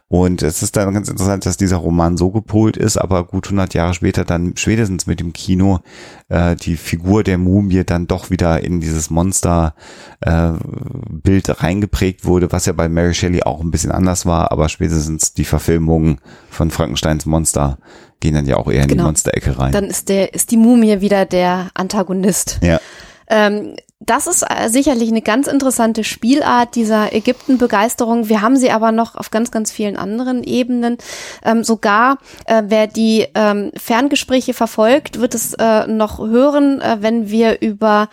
[0.09, 3.73] Und es ist dann ganz interessant, dass dieser Roman so gepolt ist, aber gut 100
[3.75, 5.81] Jahre später dann spätestens mit dem Kino
[6.29, 9.75] äh, die Figur der Mumie dann doch wieder in dieses Monster
[10.21, 10.53] äh,
[11.49, 15.45] reingeprägt wurde, was ja bei Mary Shelley auch ein bisschen anders war, aber spätestens die
[15.45, 16.18] Verfilmungen
[16.51, 17.79] von Frankensteins Monster
[18.21, 19.05] gehen dann ja auch eher in die Genau.
[19.07, 19.73] Monsterecke rein.
[19.73, 22.59] Dann ist der, ist die Mumie wieder der Antagonist.
[22.62, 22.81] ja.
[23.29, 28.28] Ähm, das ist äh, sicherlich eine ganz interessante Spielart dieser Ägypten-Begeisterung.
[28.28, 30.98] Wir haben sie aber noch auf ganz, ganz vielen anderen Ebenen.
[31.44, 37.30] Ähm, sogar, äh, wer die ähm, Ferngespräche verfolgt, wird es äh, noch hören, äh, wenn
[37.30, 38.08] wir über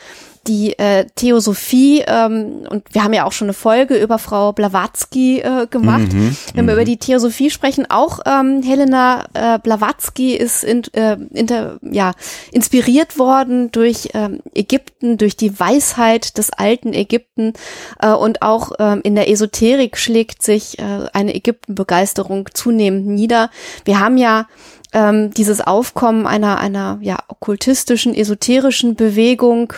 [0.47, 5.39] die äh, Theosophie ähm, und wir haben ja auch schon eine Folge über Frau Blavatsky
[5.39, 6.11] äh, gemacht.
[6.53, 11.79] Wenn wir über die Theosophie sprechen, auch ähm, Helena äh, Blavatsky ist in, äh, inter,
[11.81, 12.13] ja,
[12.51, 17.53] inspiriert worden durch ähm, Ägypten, durch die Weisheit des alten Ägypten
[17.99, 23.49] äh, und auch ähm, in der Esoterik schlägt sich äh, eine Ägyptenbegeisterung zunehmend nieder.
[23.85, 24.47] Wir haben ja
[24.93, 29.73] ähm, dieses Aufkommen einer, einer ja, okkultistischen, esoterischen Bewegung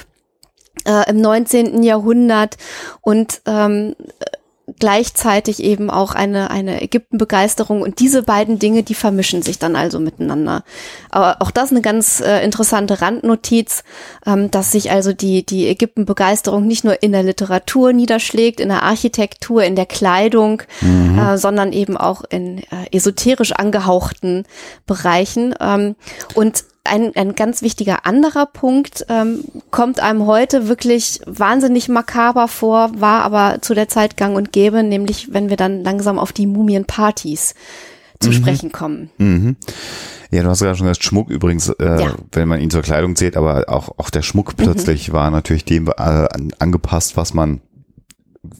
[0.85, 1.83] äh, im 19.
[1.83, 2.57] Jahrhundert
[3.01, 3.95] und ähm,
[4.79, 9.99] gleichzeitig eben auch eine, eine Ägyptenbegeisterung und diese beiden Dinge, die vermischen sich dann also
[9.99, 10.63] miteinander.
[11.09, 13.83] Aber auch das eine ganz äh, interessante Randnotiz,
[14.25, 18.83] ähm, dass sich also die, die Ägyptenbegeisterung nicht nur in der Literatur niederschlägt, in der
[18.83, 21.19] Architektur, in der Kleidung, mhm.
[21.19, 24.45] äh, sondern eben auch in äh, esoterisch angehauchten
[24.85, 25.55] Bereichen.
[25.59, 25.95] Ähm,
[26.33, 32.91] und ein, ein ganz wichtiger anderer Punkt ähm, kommt einem heute wirklich wahnsinnig makaber vor,
[32.99, 36.47] war aber zu der Zeit gang und gäbe, nämlich wenn wir dann langsam auf die
[36.47, 37.53] Mumienpartys
[38.19, 38.33] zu mhm.
[38.33, 39.11] sprechen kommen.
[39.17, 39.57] Mhm.
[40.31, 42.15] Ja, du hast ja schon gesagt, Schmuck übrigens, äh, ja.
[42.31, 45.13] wenn man ihn zur Kleidung zählt, aber auch, auch der Schmuck plötzlich mhm.
[45.13, 47.61] war natürlich dem äh, angepasst, was man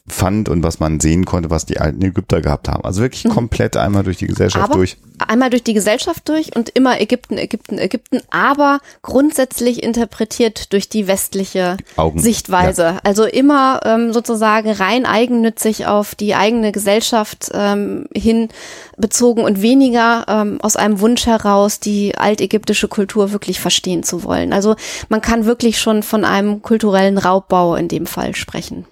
[0.07, 2.83] fand und was man sehen konnte, was die alten Ägypter gehabt haben.
[2.83, 3.29] Also wirklich mhm.
[3.29, 4.97] komplett einmal durch die Gesellschaft aber durch.
[5.27, 11.07] Einmal durch die Gesellschaft durch und immer Ägypten, Ägypten, Ägypten, aber grundsätzlich interpretiert durch die
[11.07, 12.19] westliche Augen.
[12.19, 12.83] Sichtweise.
[12.83, 12.99] Ja.
[13.03, 18.49] Also immer ähm, sozusagen rein eigennützig auf die eigene Gesellschaft ähm, hin
[18.97, 24.53] bezogen und weniger ähm, aus einem Wunsch heraus, die altägyptische Kultur wirklich verstehen zu wollen.
[24.53, 24.75] Also
[25.09, 28.85] man kann wirklich schon von einem kulturellen Raubbau in dem Fall sprechen.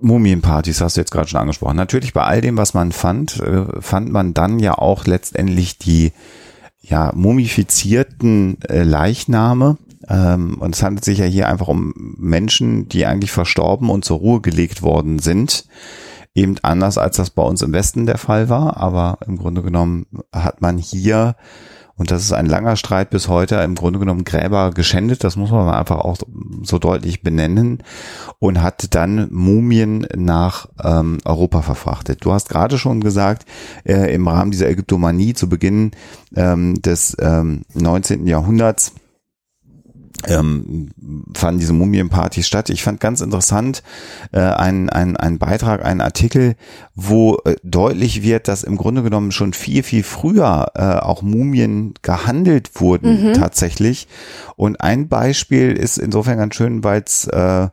[0.00, 1.76] Mumienpartys hast du jetzt gerade schon angesprochen.
[1.76, 6.12] Natürlich bei all dem, was man fand, äh, fand man dann ja auch letztendlich die
[6.80, 9.78] ja mumifizierten äh, Leichname.
[10.08, 14.18] Ähm, und es handelt sich ja hier einfach um Menschen, die eigentlich verstorben und zur
[14.18, 15.66] Ruhe gelegt worden sind.
[16.34, 18.76] Eben anders als das bei uns im Westen der Fall war.
[18.76, 21.36] Aber im Grunde genommen hat man hier
[21.98, 25.50] und das ist ein langer Streit bis heute, im Grunde genommen Gräber geschändet, das muss
[25.50, 26.16] man einfach auch
[26.62, 27.82] so deutlich benennen,
[28.38, 32.24] und hat dann Mumien nach ähm, Europa verfrachtet.
[32.24, 33.44] Du hast gerade schon gesagt,
[33.84, 35.90] äh, im Rahmen dieser Ägyptomanie zu Beginn
[36.36, 38.26] ähm, des ähm, 19.
[38.26, 38.92] Jahrhunderts,
[40.26, 40.90] ähm,
[41.34, 42.70] fanden diese Mumienpartys statt.
[42.70, 43.82] Ich fand ganz interessant
[44.32, 46.56] äh, ein, ein, Beitrag, ein Artikel,
[46.94, 51.94] wo äh, deutlich wird, dass im Grunde genommen schon viel, viel früher äh, auch Mumien
[52.02, 53.32] gehandelt wurden mhm.
[53.34, 54.08] tatsächlich.
[54.56, 57.68] Und ein Beispiel ist insofern ganz schön, weil es äh,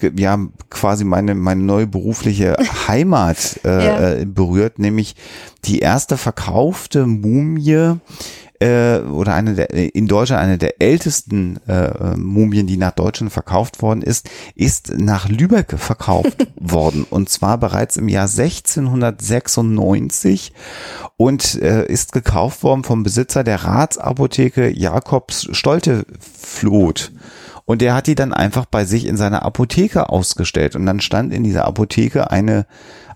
[0.00, 0.38] ja
[0.70, 2.56] quasi meine meine neue berufliche
[2.88, 4.10] Heimat äh, ja.
[4.12, 5.16] Äh, berührt, nämlich
[5.64, 7.96] die erste verkaufte Mumie
[8.62, 13.82] äh, oder eine der, in Deutschland eine der ältesten äh, Mumien, die nach Deutschland verkauft
[13.82, 20.52] worden ist, ist nach Lübeck verkauft worden und zwar bereits im Jahr 1696
[21.16, 27.10] und äh, ist gekauft worden vom Besitzer der Ratsapotheke Jakobs Stoltefloth.
[27.72, 30.76] Und der hat die dann einfach bei sich in seiner Apotheke ausgestellt.
[30.76, 32.66] Und dann stand in dieser Apotheke eine,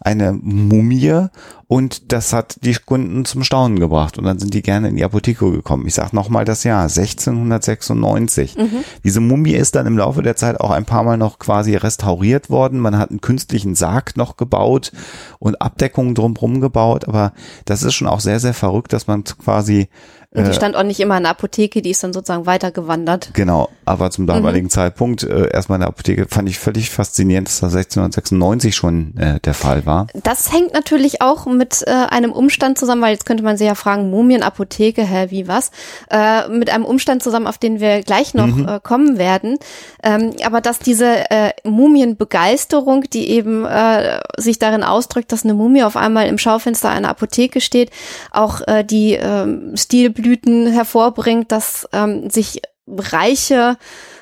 [0.01, 1.27] eine Mumie
[1.69, 5.05] und das hat die Kunden zum Staunen gebracht und dann sind die gerne in die
[5.05, 5.87] Apotheke gekommen.
[5.87, 8.57] Ich sage nochmal das Jahr, 1696.
[8.57, 8.85] Mhm.
[9.05, 12.49] Diese Mumie ist dann im Laufe der Zeit auch ein paar Mal noch quasi restauriert
[12.49, 12.81] worden.
[12.81, 14.91] Man hat einen künstlichen Sarg noch gebaut
[15.39, 17.35] und Abdeckungen drumherum gebaut, aber
[17.67, 19.91] das ist schon auch sehr, sehr verrückt, dass man quasi
[20.37, 23.31] und die äh, stand auch nicht immer in der Apotheke, die ist dann sozusagen weitergewandert.
[23.33, 24.71] Genau, aber zum damaligen mhm.
[24.71, 29.41] Zeitpunkt äh, erstmal in der Apotheke fand ich völlig faszinierend, dass das 1696 schon äh,
[29.41, 30.09] der Fall war.
[30.23, 33.75] Das hängt natürlich auch mit äh, einem Umstand zusammen, weil jetzt könnte man sich ja
[33.75, 35.71] fragen, Mumienapotheke, hä, wie was?
[36.11, 38.69] Äh, mit einem Umstand zusammen, auf den wir gleich noch mhm.
[38.69, 39.59] äh, kommen werden.
[40.03, 45.83] Ähm, aber dass diese äh, Mumienbegeisterung, die eben äh, sich darin ausdrückt, dass eine Mumie
[45.83, 47.91] auf einmal im Schaufenster einer Apotheke steht,
[48.31, 50.26] auch äh, die äh, Stilblüten
[50.67, 53.77] hervorbringt, dass ähm, sich reiche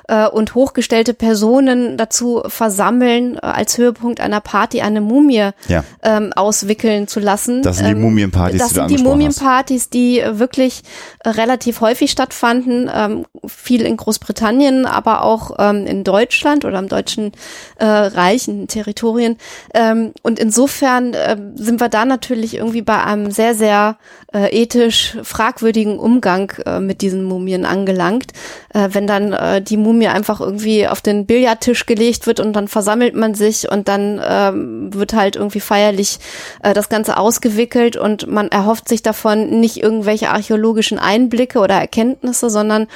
[0.08, 5.84] äh, und hochgestellte Personen dazu versammeln, äh, als Höhepunkt einer Party eine Mumie ja.
[6.02, 7.62] ähm, auswickeln zu lassen.
[7.62, 10.82] Das sind die ähm, Mumienpartys, Das sind die Mumienpartys, die wirklich
[11.20, 16.88] äh, relativ häufig stattfanden, ähm, viel in Großbritannien, aber auch ähm, in Deutschland oder im
[16.88, 17.32] deutschen
[17.78, 19.38] äh, Reich, in Territorien.
[19.72, 23.96] Ähm, und insofern äh, sind wir da natürlich irgendwie bei einem sehr, sehr
[24.34, 28.32] äh, ethisch fragwürdigen Umgang äh, mit diesen Mumien angelangt.
[28.72, 32.52] Äh, wenn dann äh, die Mumie Mumie einfach irgendwie auf den Billardtisch gelegt wird und
[32.52, 36.18] dann versammelt man sich und dann ähm, wird halt irgendwie feierlich
[36.62, 42.50] äh, das Ganze ausgewickelt und man erhofft sich davon nicht irgendwelche archäologischen Einblicke oder Erkenntnisse,
[42.50, 42.88] sondern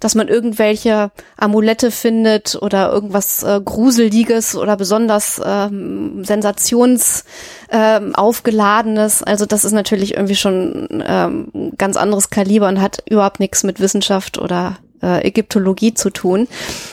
[0.00, 7.24] dass man irgendwelche Amulette findet oder irgendwas äh, Gruseliges oder besonders ähm, sensations
[7.70, 9.22] ähm, aufgeladenes.
[9.22, 13.80] Also das ist natürlich irgendwie schon ähm, ganz anderes Kaliber und hat überhaupt nichts mit
[13.80, 16.48] Wissenschaft oder äh, Ägyptologie zu tun.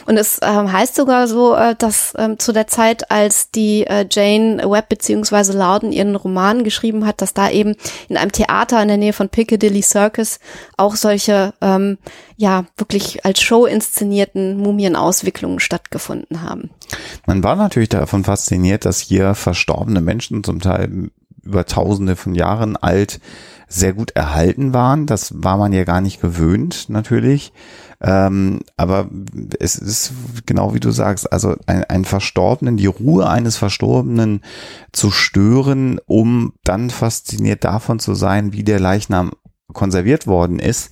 [0.05, 4.05] Und es ähm, heißt sogar so, äh, dass ähm, zu der Zeit, als die äh,
[4.09, 7.75] Jane Webb beziehungsweise Loudon ihren Roman geschrieben hat, dass da eben
[8.09, 10.39] in einem Theater in der Nähe von Piccadilly Circus
[10.77, 11.97] auch solche ähm,
[12.37, 16.69] ja wirklich als Show inszenierten Mumienauswicklungen stattgefunden haben.
[17.25, 21.09] Man war natürlich davon fasziniert, dass hier verstorbene Menschen zum Teil
[21.43, 23.19] über tausende von Jahren alt
[23.67, 25.05] sehr gut erhalten waren.
[25.05, 27.51] Das war man ja gar nicht gewöhnt, natürlich.
[28.03, 29.09] Ähm, aber
[29.59, 30.11] es ist
[30.45, 34.41] genau wie du sagst, also ein, ein Verstorbenen, die Ruhe eines Verstorbenen
[34.91, 39.31] zu stören, um dann fasziniert davon zu sein, wie der Leichnam
[39.71, 40.91] konserviert worden ist,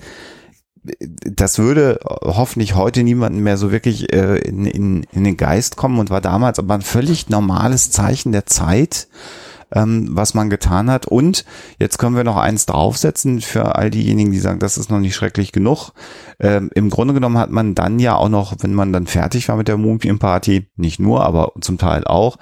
[1.04, 6.00] das würde hoffentlich heute niemanden mehr so wirklich äh, in, in, in den Geist kommen
[6.00, 9.08] und war damals aber ein völlig normales Zeichen der Zeit
[9.74, 11.06] ähm, was man getan hat.
[11.06, 11.46] Und
[11.80, 15.16] jetzt können wir noch eins draufsetzen für all diejenigen, die sagen, das ist noch nicht
[15.16, 15.92] schrecklich genug.
[16.40, 19.56] Ähm, Im Grunde genommen hat man dann ja auch noch, wenn man dann fertig war
[19.56, 22.38] mit der Mumienparty, nicht nur, aber zum Teil auch,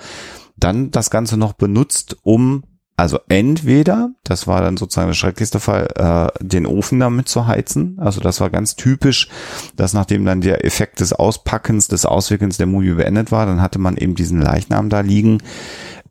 [0.58, 2.64] dann das Ganze noch benutzt, um
[3.00, 7.98] also entweder, das war dann sozusagen der schrecklichste Fall, äh, den Ofen damit zu heizen.
[7.98, 9.30] Also das war ganz typisch,
[9.78, 13.80] dass nachdem dann der Effekt des Auspackens, des Auswickelns der Mumie beendet war, dann hatte
[13.80, 15.42] man eben diesen Leichnam da liegen.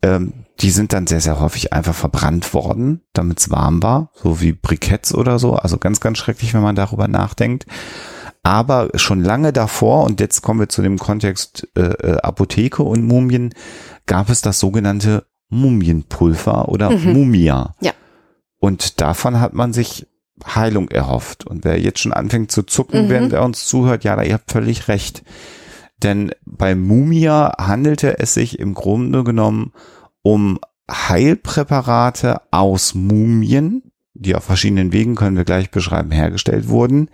[0.01, 4.41] Ähm, die sind dann sehr, sehr häufig einfach verbrannt worden, damit es warm war, so
[4.41, 5.55] wie Briketts oder so.
[5.55, 7.65] Also ganz, ganz schrecklich, wenn man darüber nachdenkt.
[8.43, 13.03] Aber schon lange davor, und jetzt kommen wir zu dem Kontext äh, äh Apotheke und
[13.03, 13.53] Mumien,
[14.05, 17.13] gab es das sogenannte Mumienpulver oder mhm.
[17.13, 17.75] Mumia.
[17.81, 17.91] Ja.
[18.59, 20.07] Und davon hat man sich
[20.45, 21.45] Heilung erhofft.
[21.45, 23.09] Und wer jetzt schon anfängt zu zucken, mhm.
[23.09, 25.23] während er uns zuhört, ja, da ihr habt völlig recht.
[26.01, 29.73] Denn bei Mumia handelte es sich im Grunde genommen
[30.21, 37.09] um Heilpräparate aus Mumien, die auf verschiedenen Wegen, können wir gleich beschreiben, hergestellt wurden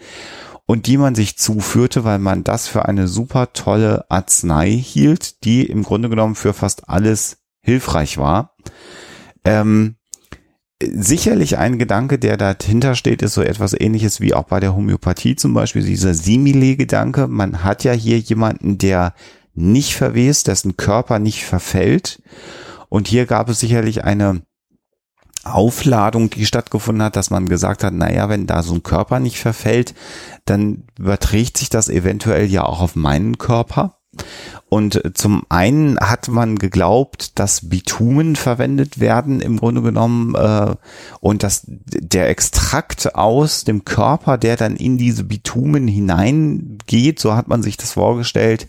[0.65, 5.65] und die man sich zuführte, weil man das für eine super tolle Arznei hielt, die
[5.65, 8.55] im Grunde genommen für fast alles hilfreich war.
[9.43, 9.95] Ähm,
[10.81, 15.35] sicherlich ein Gedanke, der dahinter steht, ist so etwas ähnliches wie auch bei der Homöopathie
[15.35, 17.27] zum Beispiel, dieser Simile-Gedanke.
[17.27, 19.13] Man hat ja hier jemanden, der
[19.53, 22.21] nicht verwest, dessen Körper nicht verfällt
[22.89, 24.41] und hier gab es sicherlich eine
[25.45, 29.39] Aufladung, die stattgefunden hat, dass man gesagt hat, naja, wenn da so ein Körper nicht
[29.39, 29.93] verfällt,
[30.45, 33.99] dann überträgt sich das eventuell ja auch auf meinen Körper.
[34.67, 40.75] Und zum einen hat man geglaubt, dass Bitumen verwendet werden im Grunde genommen äh,
[41.19, 47.47] und dass der Extrakt aus dem Körper, der dann in diese Bitumen hineingeht, so hat
[47.47, 48.67] man sich das vorgestellt,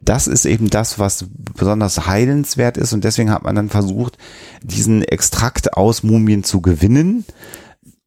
[0.00, 4.18] das ist eben das, was besonders heilenswert ist und deswegen hat man dann versucht,
[4.62, 7.24] diesen Extrakt aus Mumien zu gewinnen.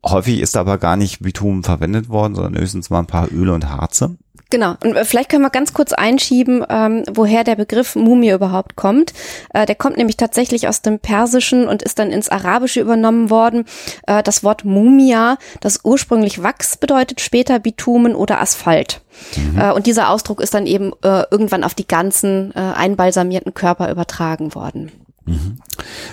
[0.05, 3.69] Häufig ist aber gar nicht Bitumen verwendet worden, sondern höchstens mal ein paar Öle und
[3.69, 4.17] Harze.
[4.49, 4.75] Genau.
[4.83, 9.13] Und äh, vielleicht können wir ganz kurz einschieben, ähm, woher der Begriff Mumie überhaupt kommt.
[9.53, 13.65] Äh, der kommt nämlich tatsächlich aus dem Persischen und ist dann ins Arabische übernommen worden.
[14.07, 19.01] Äh, das Wort Mumia, das ursprünglich Wachs bedeutet, später Bitumen oder Asphalt.
[19.35, 19.59] Mhm.
[19.59, 23.91] Äh, und dieser Ausdruck ist dann eben äh, irgendwann auf die ganzen äh, einbalsamierten Körper
[23.91, 24.91] übertragen worden.
[25.25, 25.59] Mhm.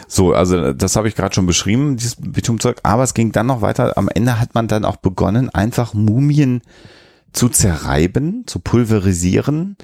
[0.08, 3.62] So, also das habe ich gerade schon beschrieben, dieses Bitumzeug, aber es ging dann noch
[3.62, 3.96] weiter.
[3.96, 6.60] Am Ende hat man dann auch begonnen, einfach Mumien
[7.36, 9.76] zu zerreiben, zu pulverisieren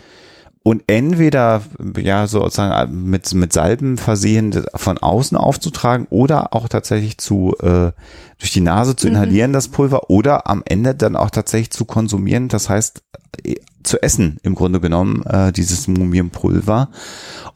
[0.62, 1.62] und entweder
[1.97, 7.93] ja sozusagen mit mit Salben versehen von außen aufzutragen oder auch tatsächlich zu äh,
[8.38, 9.15] durch die Nase zu mhm.
[9.15, 9.55] inhalieren mhm.
[9.55, 13.03] das Pulver oder am Ende dann auch tatsächlich zu konsumieren, das heißt
[13.45, 16.88] äh, zu essen im Grunde genommen äh, dieses Mumienpulver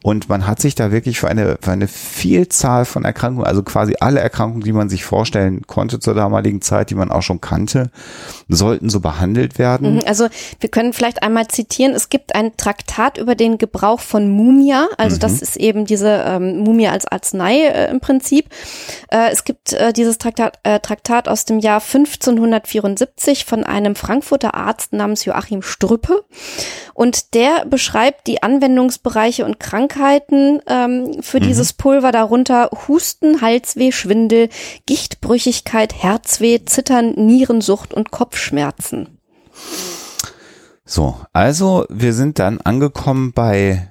[0.03, 3.95] und man hat sich da wirklich für eine, für eine Vielzahl von Erkrankungen, also quasi
[3.99, 7.89] alle Erkrankungen, die man sich vorstellen konnte zur damaligen Zeit, die man auch schon kannte,
[8.47, 9.95] sollten so behandelt werden.
[9.95, 10.27] Mhm, also
[10.59, 15.15] wir können vielleicht einmal zitieren, es gibt ein Traktat über den Gebrauch von Mumia, also
[15.15, 15.19] mhm.
[15.19, 18.49] das ist eben diese ähm, Mumia als Arznei äh, im Prinzip.
[19.09, 24.53] Äh, es gibt äh, dieses Traktat, äh, Traktat aus dem Jahr 1574 von einem Frankfurter
[24.53, 26.16] Arzt namens Joachim Strüppe
[26.93, 31.43] und der beschreibt die Anwendungsbereiche und Krankheiten Krankheiten ähm, für mhm.
[31.43, 34.49] dieses Pulver darunter Husten, Halsweh, Schwindel,
[34.85, 39.19] Gichtbrüchigkeit, Herzweh, Zittern, Nierensucht und Kopfschmerzen.
[40.85, 43.89] So, also wir sind dann angekommen bei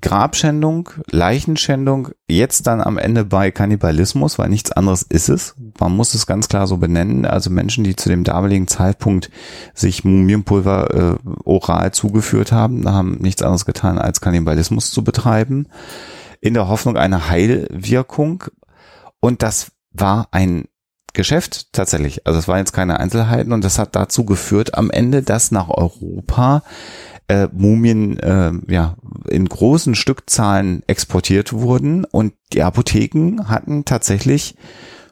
[0.00, 5.54] Grabschändung, Leichenschändung, jetzt dann am Ende bei Kannibalismus, weil nichts anderes ist es.
[5.80, 7.24] Man muss es ganz klar so benennen.
[7.24, 9.30] Also Menschen, die zu dem damaligen Zeitpunkt
[9.72, 15.68] sich Mumienpulver äh, oral zugeführt haben, haben nichts anderes getan, als Kannibalismus zu betreiben,
[16.42, 18.44] in der Hoffnung einer Heilwirkung.
[19.20, 20.66] Und das war ein
[21.14, 22.26] Geschäft tatsächlich.
[22.26, 25.68] Also es waren jetzt keine Einzelheiten und das hat dazu geführt am Ende, dass nach
[25.68, 26.62] Europa
[27.28, 28.96] äh, Mumien äh, ja
[29.28, 34.56] in großen Stückzahlen exportiert wurden und die Apotheken hatten tatsächlich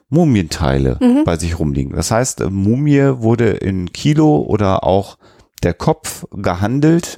[0.09, 1.23] Mumienteile Mhm.
[1.25, 1.93] bei sich rumliegen.
[1.95, 5.17] Das heißt, äh, Mumie wurde in Kilo oder auch
[5.63, 7.17] der Kopf gehandelt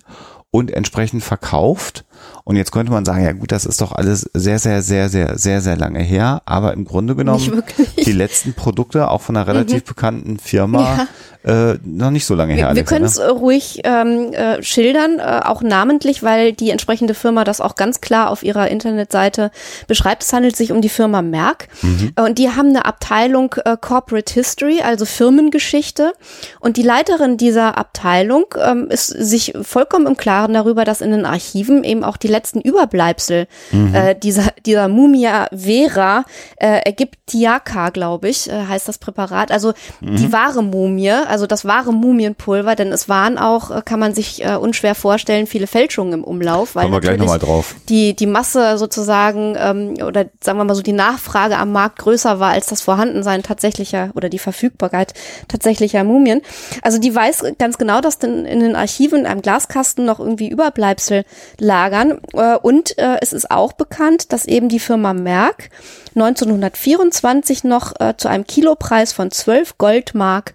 [0.51, 2.05] und entsprechend verkauft.
[2.43, 5.37] Und jetzt könnte man sagen, ja gut, das ist doch alles sehr, sehr, sehr, sehr,
[5.37, 6.41] sehr, sehr lange her.
[6.45, 7.63] Aber im Grunde genommen,
[8.05, 11.07] die letzten Produkte auch von einer relativ bekannten Firma
[11.43, 12.69] äh, noch nicht so lange her.
[12.69, 13.07] Wir, wir können ne?
[13.07, 17.75] es äh, ruhig ähm, äh, schildern, äh, auch namentlich, weil die entsprechende Firma das auch
[17.75, 19.51] ganz klar auf ihrer Internetseite
[19.87, 20.23] beschreibt.
[20.23, 22.13] Es handelt sich um die Firma Merck Mhm.
[22.15, 26.13] Äh, und die haben eine Abteilung äh, Corporate History, also Firmengeschichte.
[26.59, 31.25] Und die Leiterin dieser Abteilung ähm, ist sich vollkommen im Klaren darüber, dass in den
[31.25, 33.95] Archiven eben auch die letzten Überbleibsel Mhm.
[33.95, 36.25] äh, dieser, dieser Mumia Vera,
[36.57, 40.15] äh, Ägyptiaca, glaube ich, äh, heißt das Präparat, also Mhm.
[40.17, 44.43] die wahre Mumie, also das wahre Mumienpulver, denn es waren auch, äh, kann man sich
[44.43, 48.77] äh, unschwer vorstellen, viele Fälschungen im Umlauf, weil Kommen wir gleich natürlich die, die Masse
[48.77, 52.81] sozusagen ähm, oder sagen wir mal so die Nachfrage am Markt größer war als das
[52.81, 55.13] Vorhandensein tatsächlicher oder die Verfügbarkeit
[55.47, 56.41] tatsächlicher Mumien.
[56.81, 60.49] Also die weiß ganz genau, dass denn in den Archiven in einem Glaskasten noch irgendwie
[60.49, 61.23] Überbleibsel
[61.59, 61.98] lagern.
[62.33, 65.69] Äh, und äh, es ist auch bekannt, dass eben die Firma Merck
[66.15, 70.53] 1924 noch äh, zu einem Kilopreis von 12 Goldmark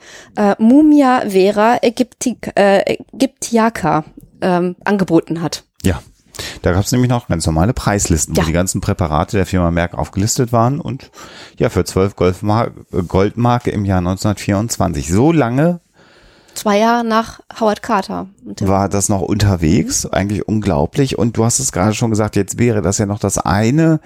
[0.58, 1.78] Mumia Vera
[3.12, 4.04] Ägyptiaca
[4.40, 5.64] ähm, angeboten hat.
[5.82, 6.00] Ja.
[6.62, 8.42] Da gab es nämlich noch ganz normale Preislisten, Ja.
[8.42, 11.10] wo die ganzen Präparate der Firma Merck aufgelistet waren und
[11.58, 15.08] ja, für 12 Goldmark, äh, Goldmark im Jahr 1924.
[15.08, 15.80] So lange
[16.54, 18.28] Zwei Jahre nach Howard Carter.
[18.60, 21.18] War das noch unterwegs, eigentlich unglaublich.
[21.18, 24.00] Und du hast es gerade schon gesagt, jetzt wäre das ja noch das eine,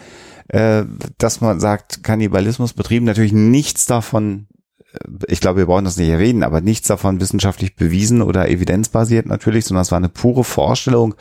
[0.48, 0.84] äh,
[1.18, 4.47] dass man sagt, Kannibalismus betrieben, natürlich nichts davon,
[5.26, 9.64] ich glaube, wir brauchen das nicht erwähnen, aber nichts davon wissenschaftlich bewiesen oder evidenzbasiert natürlich,
[9.64, 11.14] sondern es war eine pure Vorstellung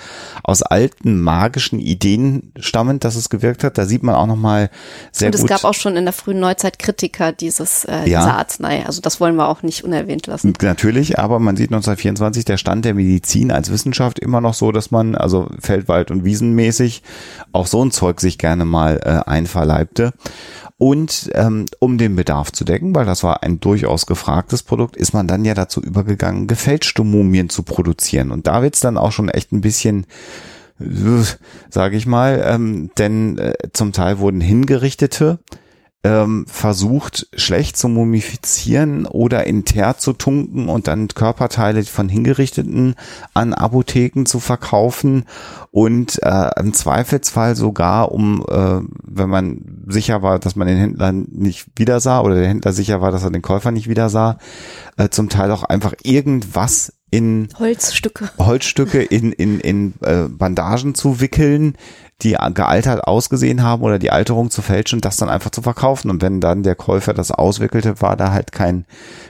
[0.44, 3.78] aus alten magischen Ideen stammend, dass es gewirkt hat.
[3.78, 4.70] Da sieht man auch nochmal
[5.12, 5.50] sehr und es gut.
[5.50, 8.22] gab auch schon in der frühen Neuzeit Kritiker dieses, äh, Ja.
[8.22, 8.86] dieser Arznei.
[8.86, 10.54] Also das wollen wir auch nicht unerwähnt lassen.
[10.62, 14.92] Natürlich, aber man sieht 1924 der Stand der Medizin als Wissenschaft immer noch so, dass
[14.92, 17.04] man also Feldwald- und Wiesenmäßig
[17.52, 20.14] auch so ein Zeug sich gerne mal äh, einverleibte.
[20.80, 25.14] Und ähm, um den Bedarf zu decken, weil das war ein durchaus gefragtes Produkt, ist
[25.14, 28.32] man dann ja dazu übergegangen, gefälschte Mumien zu produzieren.
[28.32, 30.06] Und da wird's dann auch schon echt ein bisschen
[31.70, 35.40] sage ich mal, ähm, denn äh, zum Teil wurden Hingerichtete
[36.04, 42.96] ähm, versucht, schlecht zu mumifizieren oder in Teer zu tunken und dann Körperteile von Hingerichteten
[43.34, 45.26] an Apotheken zu verkaufen
[45.72, 51.12] und äh, im Zweifelsfall sogar, um, äh, wenn man sicher war, dass man den Händler
[51.12, 54.38] nicht wieder sah oder der Händler sicher war, dass er den Käufer nicht wieder sah,
[54.98, 58.30] äh, zum Teil auch einfach irgendwas in Holzstücke.
[58.38, 61.78] Holzstücke in, in, in äh, Bandagen zu wickeln,
[62.24, 66.10] die gealtert ausgesehen haben oder die Alterung zu fälschen und das dann einfach zu verkaufen.
[66.10, 68.86] Und wenn dann der Käufer das auswickelte, war da halt kein,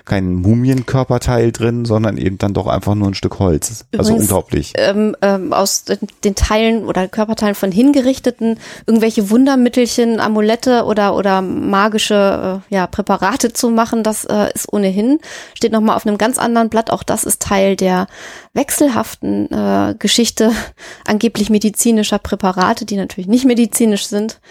[0.05, 3.85] kein Mumienkörperteil drin, sondern eben dann doch einfach nur ein Stück Holz.
[3.91, 4.73] also Übrigens, unglaublich.
[4.77, 5.85] Ähm, ähm, aus
[6.23, 13.51] den, Teilen oder Körperteilen von Hingerichteten irgendwelche Wundermittelchen, Amulette oder oder magische äh, ja, Präparate
[13.51, 15.19] zu machen, das äh, ist ohnehin
[15.53, 16.91] steht noch mal auf einem ganz anderen Blatt.
[16.91, 18.07] Auch das ist Teil der
[18.57, 20.51] wechselhaften äh, Geschichte
[21.05, 24.41] angeblich medizinischer Präparate, die natürlich nicht medizinisch sind.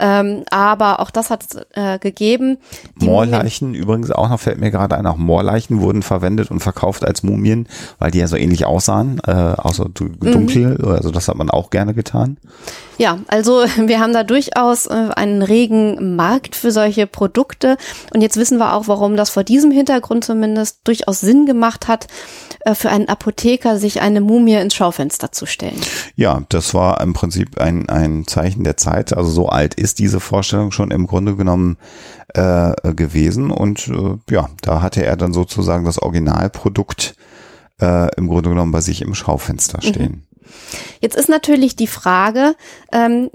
[0.00, 2.58] Ähm, aber auch das hat es äh, gegeben.
[3.00, 7.04] Die Moorleichen übrigens auch noch, fällt mir gerade ein, auch Moorleichen wurden verwendet und verkauft
[7.04, 11.36] als Mumien, weil die ja so ähnlich aussahen, äh, außer du- dunkel, also das hat
[11.36, 12.38] man auch gerne getan.
[12.98, 17.76] Ja, also wir haben da durchaus äh, einen regen Markt für solche Produkte.
[18.14, 22.06] Und jetzt wissen wir auch, warum das vor diesem Hintergrund zumindest durchaus Sinn gemacht hat,
[22.66, 25.80] äh, für einen Apotheker sich eine Mumie ins Schaufenster zu stellen.
[26.14, 29.16] Ja, das war im Prinzip ein, ein Zeichen der Zeit.
[29.16, 31.76] Also so alt ist diese Vorstellung schon im Grunde genommen
[32.34, 33.50] äh, gewesen.
[33.50, 37.14] Und äh, ja, da hatte er dann sozusagen das Originalprodukt
[37.80, 40.26] äh, im Grunde genommen bei sich im Schaufenster stehen.
[41.00, 42.54] Jetzt ist natürlich die Frage,
[42.92, 43.30] ähm,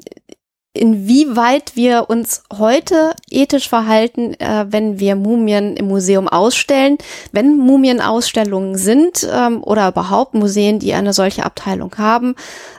[0.75, 6.97] inwieweit wir uns heute ethisch verhalten, äh, wenn wir Mumien im Museum ausstellen.
[7.31, 12.35] Wenn Mumienausstellungen sind ähm, oder überhaupt Museen, die eine solche Abteilung haben,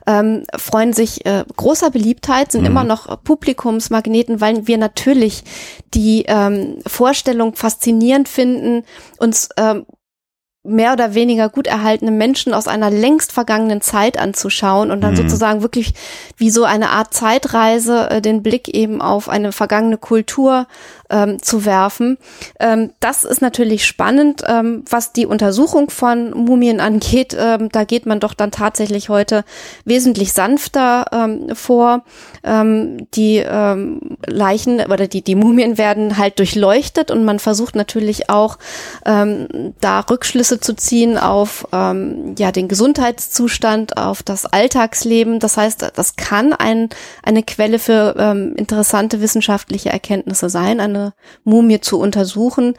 [0.07, 5.43] ähm, freuen sich äh, großer Beliebtheit, sind immer noch Publikumsmagneten, weil wir natürlich
[5.95, 8.85] die ähm, Vorstellung faszinierend finden,
[9.19, 9.87] uns ähm,
[10.67, 15.17] mehr oder weniger gut erhaltene Menschen aus einer längst vergangenen Zeit anzuschauen und dann mhm.
[15.19, 15.95] sozusagen wirklich
[16.37, 20.67] wie so eine Art Zeitreise äh, den Blick eben auf eine vergangene Kultur
[21.11, 22.19] ähm, zu werfen.
[22.59, 27.37] Ähm, das ist natürlich spannend, ähm, was die Untersuchung von Mumien angeht.
[27.39, 29.45] Ähm, da geht man doch dann tatsächlich heute
[29.85, 32.05] wesentlich sanfter ähm, vor.
[32.45, 33.37] Ähm, die
[34.27, 38.59] Leichen oder die, die Mumien werden halt durchleuchtet und man versucht natürlich auch
[39.05, 45.39] da Rückschlüsse zu ziehen auf ja den Gesundheitszustand, auf das Alltagsleben.
[45.41, 46.89] Das heißt, das kann ein,
[47.23, 51.13] eine Quelle für interessante wissenschaftliche Erkenntnisse sein, eine
[51.45, 52.75] Mumie zu untersuchen.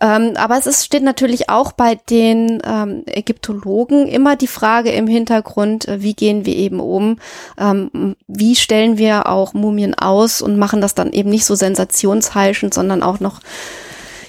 [0.00, 5.06] Ähm, aber es ist, steht natürlich auch bei den ähm, Ägyptologen immer die Frage im
[5.06, 7.18] Hintergrund, äh, wie gehen wir eben um,
[7.56, 12.74] ähm, wie stellen wir auch Mumien aus und machen das dann eben nicht so sensationsheischend,
[12.74, 13.40] sondern auch noch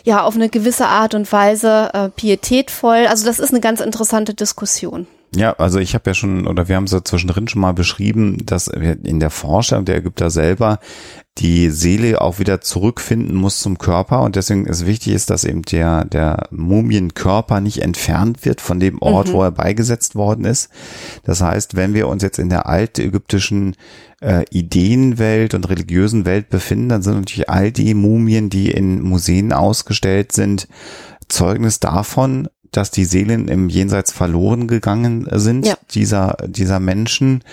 [0.03, 3.07] ja auf eine gewisse Art und Weise äh, pietätvoll.
[3.07, 5.07] Also das ist eine ganz interessante Diskussion.
[5.35, 8.45] Ja, also ich habe ja schon, oder wir haben es ja zwischendrin schon mal beschrieben,
[8.45, 10.79] dass in der Forschung der Ägypter selber
[11.39, 15.63] die Seele auch wieder zurückfinden muss zum Körper und deswegen ist wichtig ist, dass eben
[15.63, 19.33] der, der Mumienkörper nicht entfernt wird von dem Ort, mhm.
[19.33, 20.69] wo er beigesetzt worden ist.
[21.23, 23.75] Das heißt, wenn wir uns jetzt in der altägyptischen
[24.21, 29.53] äh, Ideenwelt und religiösen Welt befinden, dann sind natürlich all die Mumien, die in Museen
[29.53, 30.67] ausgestellt sind,
[31.29, 32.47] Zeugnis davon,
[32.77, 35.75] dass die Seelen im Jenseits verloren gegangen sind, ja.
[35.91, 37.43] dieser, dieser Menschen.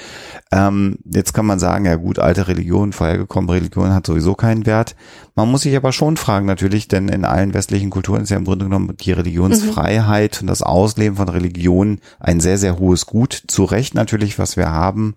[0.52, 4.96] Ähm, jetzt kann man sagen, ja gut, alte Religion, vorhergekommen, Religion hat sowieso keinen Wert.
[5.40, 8.44] Man muss sich aber schon fragen natürlich, denn in allen westlichen Kulturen ist ja im
[8.44, 10.40] Grunde genommen die Religionsfreiheit mhm.
[10.42, 13.44] und das Ausleben von Religion ein sehr, sehr hohes Gut.
[13.46, 15.14] Zu Recht natürlich, was wir haben.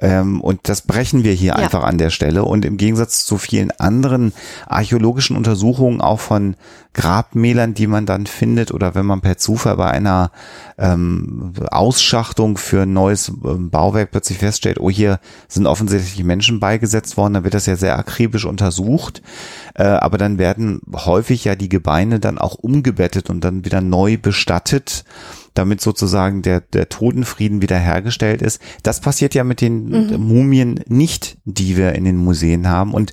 [0.00, 1.54] Ähm, und das brechen wir hier ja.
[1.54, 2.44] einfach an der Stelle.
[2.44, 4.32] Und im Gegensatz zu vielen anderen
[4.66, 6.56] archäologischen Untersuchungen, auch von
[6.92, 10.32] Grabmälern, die man dann findet, oder wenn man per Zufall bei einer
[10.76, 17.16] ähm, Ausschachtung für ein neues ähm, Bauwerk plötzlich feststellt, oh, hier sind offensichtlich Menschen beigesetzt
[17.16, 19.22] worden, dann wird das ja sehr akribisch untersucht.
[19.74, 24.16] Äh, aber dann werden häufig ja die Gebeine dann auch umgebettet und dann wieder neu
[24.16, 25.04] bestattet
[25.54, 28.60] damit sozusagen der, der Totenfrieden wiederhergestellt ist.
[28.82, 30.26] Das passiert ja mit den mhm.
[30.26, 32.94] Mumien nicht, die wir in den Museen haben.
[32.94, 33.12] Und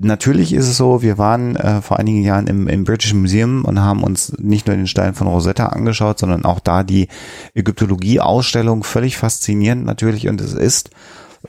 [0.00, 3.80] natürlich ist es so, wir waren äh, vor einigen Jahren im, im British Museum und
[3.80, 7.08] haben uns nicht nur den Stein von Rosetta angeschaut, sondern auch da die
[7.54, 10.28] Ägyptologie-Ausstellung völlig faszinierend natürlich.
[10.28, 10.90] Und es ist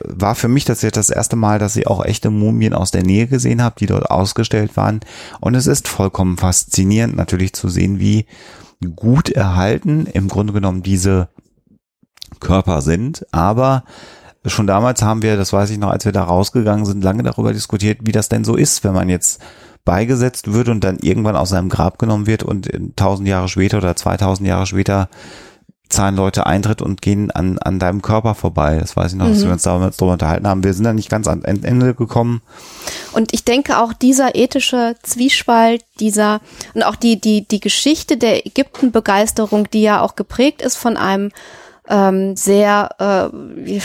[0.00, 3.02] war für mich das jetzt das erste Mal, dass ich auch echte Mumien aus der
[3.02, 5.00] Nähe gesehen habe, die dort ausgestellt waren.
[5.40, 8.26] Und es ist vollkommen faszinierend natürlich zu sehen, wie
[8.94, 11.28] gut erhalten im Grunde genommen diese
[12.40, 13.26] Körper sind.
[13.32, 13.84] Aber
[14.44, 17.52] schon damals haben wir, das weiß ich noch, als wir da rausgegangen sind, lange darüber
[17.52, 19.40] diskutiert, wie das denn so ist, wenn man jetzt
[19.84, 23.96] beigesetzt wird und dann irgendwann aus seinem Grab genommen wird und tausend Jahre später oder
[23.96, 25.08] 2000 Jahre später
[25.88, 28.78] zahlen Leute Eintritt und gehen an, an deinem Körper vorbei.
[28.80, 29.32] Das weiß ich noch, mhm.
[29.32, 30.64] dass wir uns damals darüber unterhalten haben.
[30.64, 32.42] Wir sind da nicht ganz am Ende gekommen.
[33.12, 36.40] Und ich denke auch dieser ethische Zwiespalt, dieser
[36.74, 41.30] und auch die, die, die Geschichte der Ägypten-Begeisterung, die ja auch geprägt ist von einem
[41.88, 43.80] ähm, sehr, äh,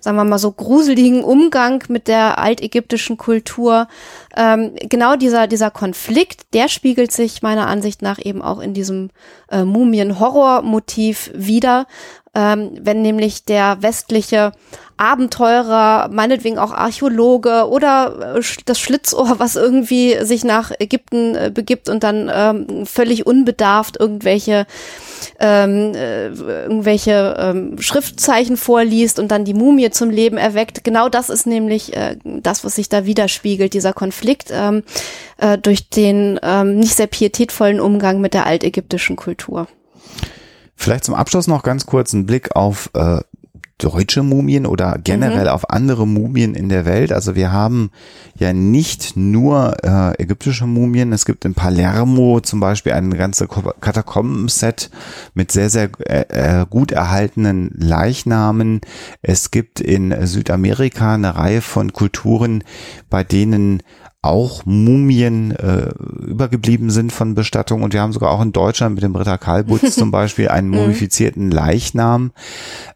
[0.00, 3.88] sagen wir mal so, gruseligen Umgang mit der altägyptischen Kultur.
[4.36, 9.10] Ähm, genau dieser, dieser Konflikt, der spiegelt sich meiner Ansicht nach eben auch in diesem
[9.50, 11.86] äh, Mumien-Horror-Motiv wieder.
[12.32, 14.52] Ähm, wenn nämlich der westliche
[14.96, 21.88] Abenteurer, meinetwegen auch Archäologe oder äh, das Schlitzohr, was irgendwie sich nach Ägypten äh, begibt
[21.88, 24.66] und dann ähm, völlig unbedarft irgendwelche
[25.38, 30.82] ähm, äh, irgendwelche ähm, Schriftzeichen vorliest und dann die Mumie zum Leben erweckt.
[30.82, 34.82] Genau das ist nämlich äh, das, was sich da widerspiegelt, dieser Konflikt ähm,
[35.36, 39.68] äh, durch den ähm, nicht sehr pietätvollen Umgang mit der altägyptischen Kultur.
[40.74, 43.18] Vielleicht zum Abschluss noch ganz kurz einen Blick auf äh,
[43.80, 45.50] deutsche Mumien oder generell mhm.
[45.50, 47.12] auf andere Mumien in der Welt.
[47.12, 47.90] Also wir haben
[48.36, 51.12] ja nicht nur äh, ägyptische Mumien.
[51.12, 54.90] Es gibt in Palermo zum Beispiel ein ganze Katakomben-Set
[55.34, 58.80] mit sehr, sehr äh, äh, gut erhaltenen Leichnamen.
[59.22, 62.62] Es gibt in Südamerika eine Reihe von Kulturen,
[63.08, 63.82] bei denen
[64.22, 65.92] auch Mumien äh,
[66.26, 69.94] übergeblieben sind von Bestattung und wir haben sogar auch in Deutschland mit dem Ritter Karlbutz
[69.94, 72.32] zum Beispiel einen mumifizierten Leichnam.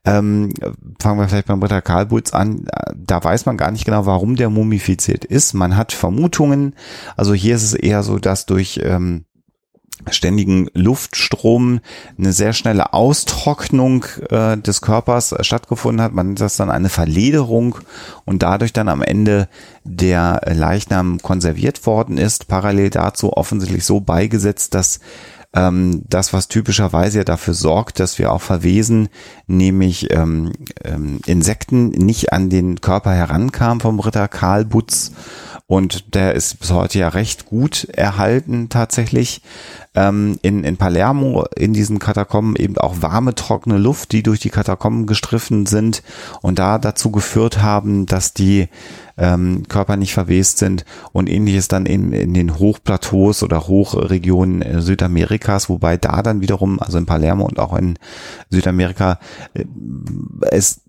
[0.05, 0.53] Ähm,
[1.01, 2.67] fangen wir vielleicht beim Ritter Karlbutz an.
[2.95, 5.55] Da weiß man gar nicht genau, warum der mumifiziert ist.
[5.55, 6.75] Man hat Vermutungen.
[7.17, 9.25] Also hier ist es eher so, dass durch ähm,
[10.11, 11.81] ständigen Luftstrom
[12.19, 16.13] eine sehr schnelle Austrocknung äh, des Körpers stattgefunden hat.
[16.13, 17.77] Man nennt das dann eine Verlederung
[18.25, 19.49] und dadurch dann am Ende
[19.85, 22.49] der Leichnam konserviert worden ist.
[22.49, 25.01] Parallel dazu offensichtlich so beigesetzt, dass
[25.55, 29.09] ähm, das, was typischerweise ja dafür sorgt, dass wir auch verwesen,
[29.47, 35.13] nämlich ähm, ähm, Insekten nicht an den Körper herankamen vom Ritter Karl Butz.
[35.67, 39.41] Und der ist bis heute ja recht gut erhalten tatsächlich.
[39.95, 44.51] Ähm, in, in Palermo in diesen Katakomben eben auch warme, trockene Luft, die durch die
[44.51, 46.03] Katakomben gestriffen sind
[46.43, 48.69] und da dazu geführt haben, dass die
[49.17, 54.83] ähm, Körper nicht verwest sind und ähnliches dann in, in den Hochplateaus oder Hochregionen äh,
[54.83, 57.99] Südamerikas, wobei da dann wiederum, also in Palermo und auch in
[58.51, 59.19] Südamerika,
[59.55, 59.65] äh,
[60.51, 60.83] es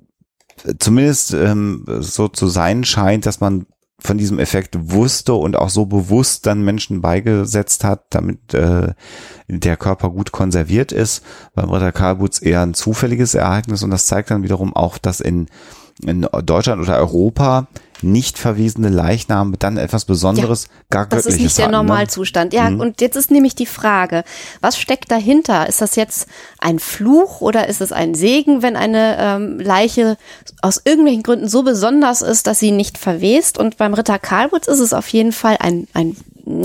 [0.80, 3.68] zumindest ähm, so zu sein scheint, dass man
[4.00, 8.94] von diesem Effekt wusste und auch so bewusst dann Menschen beigesetzt hat, damit äh,
[9.48, 11.24] der Körper gut konserviert ist.
[11.54, 15.48] Beim Ritter Karlbutz eher ein zufälliges Ereignis und das zeigt dann wiederum auch, dass in,
[16.04, 17.68] in Deutschland oder Europa
[18.02, 21.78] nicht verwesene Leichname dann etwas Besonderes, ja, gar Das ist nicht der hatten, ne?
[21.78, 22.54] Normalzustand.
[22.54, 22.80] Ja, mhm.
[22.80, 24.24] und jetzt ist nämlich die Frage,
[24.62, 25.68] was steckt dahinter?
[25.68, 26.28] Ist das jetzt
[26.60, 30.18] ein Fluch oder ist es ein Segen, wenn eine ähm, Leiche
[30.62, 33.58] aus irgendwelchen Gründen so besonders ist, dass sie nicht verwest?
[33.58, 36.16] Und beim Ritter Karlwitz ist es auf jeden Fall ein, ein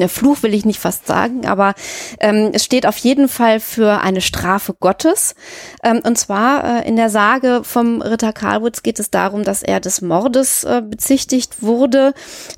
[0.09, 1.75] Fluch will ich nicht fast sagen, aber
[2.21, 5.35] ähm, es steht auf jeden Fall für eine Strafe Gottes.
[5.83, 9.81] Ähm, und zwar äh, in der Sage vom Ritter Karlwitz geht es darum, dass er
[9.81, 12.13] des Mordes äh, bezichtigt wurde,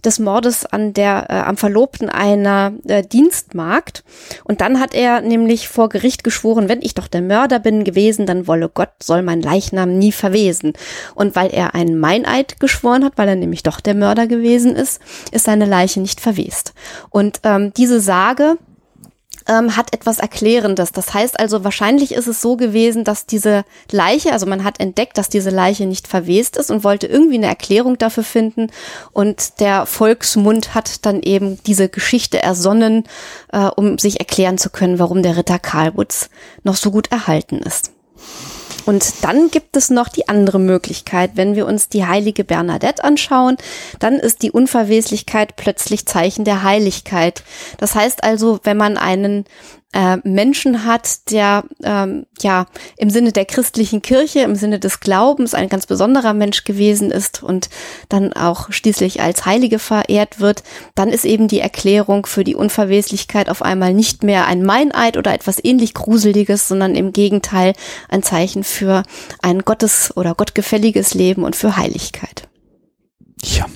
[0.05, 4.05] des Mordes an der äh, am Verlobten einer äh, Dienstmagd.
[4.45, 8.27] Und dann hat er nämlich vor Gericht geschworen, wenn ich doch der Mörder bin gewesen,
[8.27, 10.73] dann wolle Gott soll mein Leichnam nie verwesen.
[11.15, 15.01] Und weil er einen Meineid geschworen hat, weil er nämlich doch der Mörder gewesen ist,
[15.31, 16.75] ist seine Leiche nicht verwest.
[17.13, 18.59] Und ähm, diese Sage
[19.49, 20.93] ähm, hat etwas Erklärendes.
[20.93, 25.19] Das heißt also, wahrscheinlich ist es so gewesen, dass diese Leiche, also man hat entdeckt,
[25.19, 28.69] dass diese Leiche nicht verwest ist und wollte irgendwie eine Erklärung dafür finden.
[29.13, 33.05] Und der Volksmund hat dann eben diese Geschichte ersonnen,
[33.53, 36.31] äh, um sich erklären zu können, warum der Ritter Karlwitz
[36.63, 37.93] noch so gut erhalten ist.
[38.85, 41.33] Und dann gibt es noch die andere Möglichkeit.
[41.35, 43.57] Wenn wir uns die heilige Bernadette anschauen,
[43.99, 47.43] dann ist die Unverweslichkeit plötzlich Zeichen der Heiligkeit.
[47.79, 49.45] Das heißt also, wenn man einen
[49.93, 52.67] äh, Menschen hat, der ähm, ja
[52.97, 57.43] im Sinne der christlichen Kirche, im Sinne des Glaubens ein ganz besonderer Mensch gewesen ist
[57.43, 57.69] und
[58.09, 60.63] dann auch schließlich als Heilige verehrt wird,
[60.95, 65.33] dann ist eben die Erklärung für die Unverweslichkeit auf einmal nicht mehr ein Meineid oder
[65.33, 67.75] etwas ähnlich Gruseliges, sondern im Gegenteil
[68.09, 69.03] ein Zeichen für
[69.43, 72.49] ein Gottes- oder gottgefälliges Leben und für Heiligkeit.
[73.45, 73.67] Ja,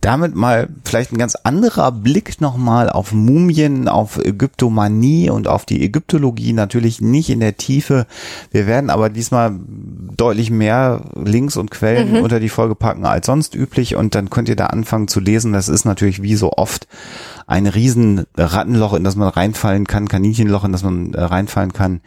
[0.00, 5.82] damit mal vielleicht ein ganz anderer Blick nochmal auf Mumien, auf Ägyptomanie und auf die
[5.82, 8.06] Ägyptologie, natürlich nicht in der Tiefe.
[8.52, 9.58] Wir werden aber diesmal
[10.16, 12.22] deutlich mehr Links und Quellen mhm.
[12.22, 15.52] unter die Folge packen als sonst üblich und dann könnt ihr da anfangen zu lesen.
[15.52, 16.86] Das ist natürlich wie so oft
[17.48, 22.02] ein riesen Rattenloch, in das man reinfallen kann, Kaninchenloch, in das man äh, reinfallen kann.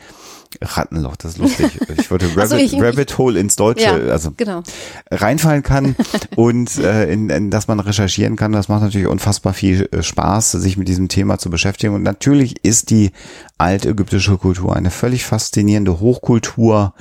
[0.61, 1.71] Rattenloch, das ist lustig.
[1.97, 4.63] Ich wollte Rabbit, so, ich, Rabbit Hole ins Deutsche, ja, also genau.
[5.09, 5.95] reinfallen kann
[6.35, 8.51] und äh, in, in das man recherchieren kann.
[8.51, 11.93] Das macht natürlich unfassbar viel äh, Spaß, sich mit diesem Thema zu beschäftigen.
[11.93, 13.11] Und natürlich ist die
[13.57, 16.93] altägyptische Kultur eine völlig faszinierende Hochkultur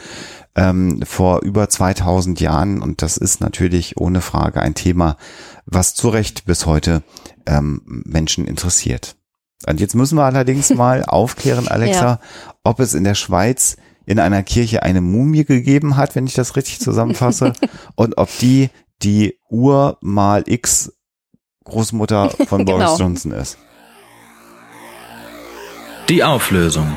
[0.54, 2.82] ähm, vor über 2000 Jahren.
[2.82, 5.16] Und das ist natürlich ohne Frage ein Thema,
[5.66, 7.02] was zu Recht bis heute
[7.46, 9.16] ähm, Menschen interessiert.
[9.66, 12.20] Und jetzt müssen wir allerdings mal aufklären, Alexa, ja.
[12.64, 16.56] ob es in der Schweiz in einer Kirche eine Mumie gegeben hat, wenn ich das
[16.56, 17.52] richtig zusammenfasse,
[17.94, 18.70] und ob die
[19.02, 20.92] die Ur mal X
[21.64, 22.98] Großmutter von Boris genau.
[22.98, 23.58] Johnson ist.
[26.08, 26.96] Die Auflösung.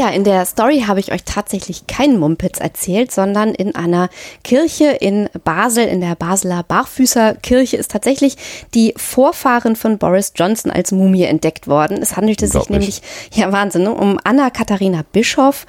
[0.00, 4.08] Ja, in der Story habe ich euch tatsächlich keinen Mumpitz erzählt, sondern in einer
[4.42, 8.36] Kirche in Basel, in der Basler Barfüßerkirche, ist tatsächlich
[8.72, 11.98] die Vorfahren von Boris Johnson als Mumie entdeckt worden.
[12.00, 13.02] Es handelte sich nämlich,
[13.34, 15.66] ja Wahnsinn, ne, um Anna Katharina Bischoff,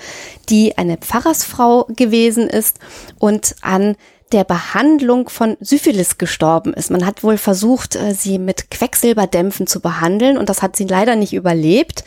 [0.48, 2.80] die eine Pfarrersfrau gewesen ist
[3.20, 3.98] und an
[4.32, 6.90] der Behandlung von Syphilis gestorben ist.
[6.90, 11.18] Man hat wohl versucht, äh, sie mit Quecksilberdämpfen zu behandeln und das hat sie leider
[11.18, 12.06] nicht überlebt.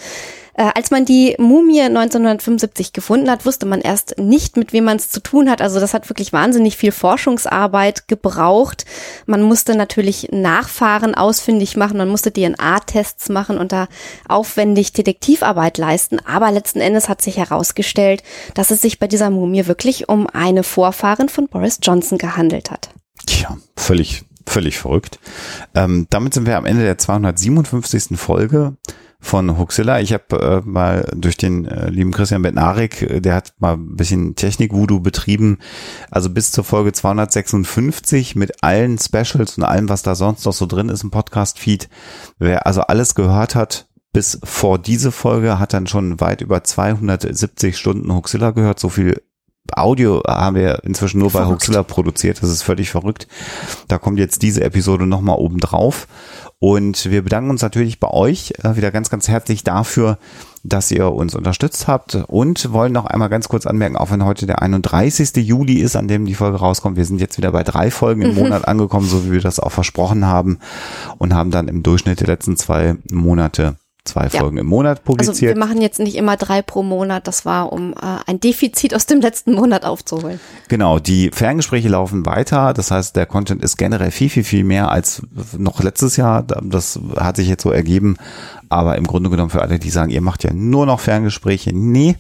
[0.55, 4.97] Äh, als man die Mumie 1975 gefunden hat, wusste man erst nicht, mit wem man
[4.97, 5.61] es zu tun hat.
[5.61, 8.85] Also das hat wirklich wahnsinnig viel Forschungsarbeit gebraucht.
[9.27, 13.89] Man musste natürlich Nachfahren ausfindig machen, man musste DNA-Tests machen und da
[14.29, 16.19] aufwendig Detektivarbeit leisten.
[16.25, 18.23] Aber letzten Endes hat sich herausgestellt,
[18.55, 22.91] dass es sich bei dieser Mumie wirklich um eine Vorfahren von Boris Johnson gehandelt hat.
[23.27, 25.19] Tja, völlig Völlig verrückt.
[25.75, 28.19] Ähm, damit sind wir am Ende der 257.
[28.19, 28.77] Folge
[29.25, 30.01] von Huxilla.
[30.01, 33.97] Ich habe äh, mal durch den äh, lieben Christian Bednarik, äh, der hat mal ein
[33.97, 35.59] bisschen Technik-Voodoo betrieben,
[36.11, 40.67] also bis zur Folge 256 mit allen Specials und allem, was da sonst noch so
[40.67, 41.89] drin ist im Podcast-Feed.
[42.39, 47.77] Wer also alles gehört hat, bis vor diese Folge hat dann schon weit über 270
[47.77, 48.79] Stunden Huxilla gehört.
[48.79, 49.21] So viel
[49.77, 51.49] Audio haben wir inzwischen nur verrückt.
[51.49, 52.43] bei Huxilla produziert.
[52.43, 53.29] Das ist völlig verrückt.
[53.89, 56.07] Da kommt jetzt diese Episode nochmal oben drauf.
[56.59, 60.19] Und wir bedanken uns natürlich bei euch äh, wieder ganz, ganz herzlich dafür,
[60.63, 64.47] dass ihr uns unterstützt habt und wollen noch einmal ganz kurz anmerken, auch wenn heute
[64.47, 65.37] der 31.
[65.37, 68.31] Juli ist, an dem die Folge rauskommt, wir sind jetzt wieder bei drei Folgen im
[68.31, 68.41] mhm.
[68.45, 70.59] Monat angekommen, so wie wir das auch versprochen haben
[71.19, 74.61] und haben dann im Durchschnitt die letzten zwei Monate zwei Folgen ja.
[74.61, 75.31] im Monat publiziert.
[75.31, 77.97] Also wir machen jetzt nicht immer drei pro Monat, das war, um äh,
[78.27, 80.39] ein Defizit aus dem letzten Monat aufzuholen.
[80.69, 84.91] Genau, die Ferngespräche laufen weiter, das heißt, der Content ist generell viel, viel, viel mehr
[84.91, 85.23] als
[85.57, 88.17] noch letztes Jahr, das hat sich jetzt so ergeben,
[88.69, 92.17] aber im Grunde genommen für alle, die sagen, ihr macht ja nur noch Ferngespräche, nee,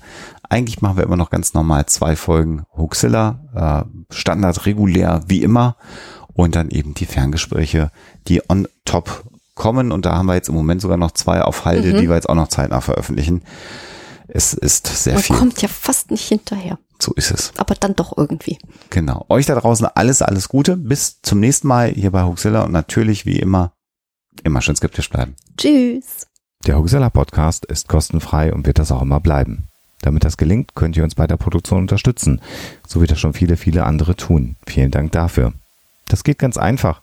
[0.49, 5.76] eigentlich machen wir immer noch ganz normal zwei Folgen Huxilla, äh, Standard regulär wie immer
[6.32, 7.91] und dann eben die Ferngespräche,
[8.28, 9.24] die on top
[9.55, 12.01] kommen und da haben wir jetzt im Moment sogar noch zwei auf Halde, mhm.
[12.01, 13.43] die wir jetzt auch noch zeitnah veröffentlichen.
[14.27, 15.37] Es ist sehr Man viel.
[15.37, 16.79] Man kommt ja fast nicht hinterher.
[16.99, 17.53] So ist es.
[17.57, 18.59] Aber dann doch irgendwie.
[18.91, 19.27] Genau.
[19.29, 20.77] Euch da draußen alles, alles Gute.
[20.77, 23.73] Bis zum nächsten Mal hier bei Huxilla und natürlich wie immer,
[24.43, 25.37] immer schön skeptisch bleiben.
[25.57, 26.27] Tschüss.
[26.67, 29.69] Der Huxilla Podcast ist kostenfrei und wird das auch immer bleiben.
[30.01, 32.41] Damit das gelingt, könnt ihr uns bei der Produktion unterstützen,
[32.87, 34.57] so wie das schon viele, viele andere tun.
[34.67, 35.53] Vielen Dank dafür.
[36.09, 37.03] Das geht ganz einfach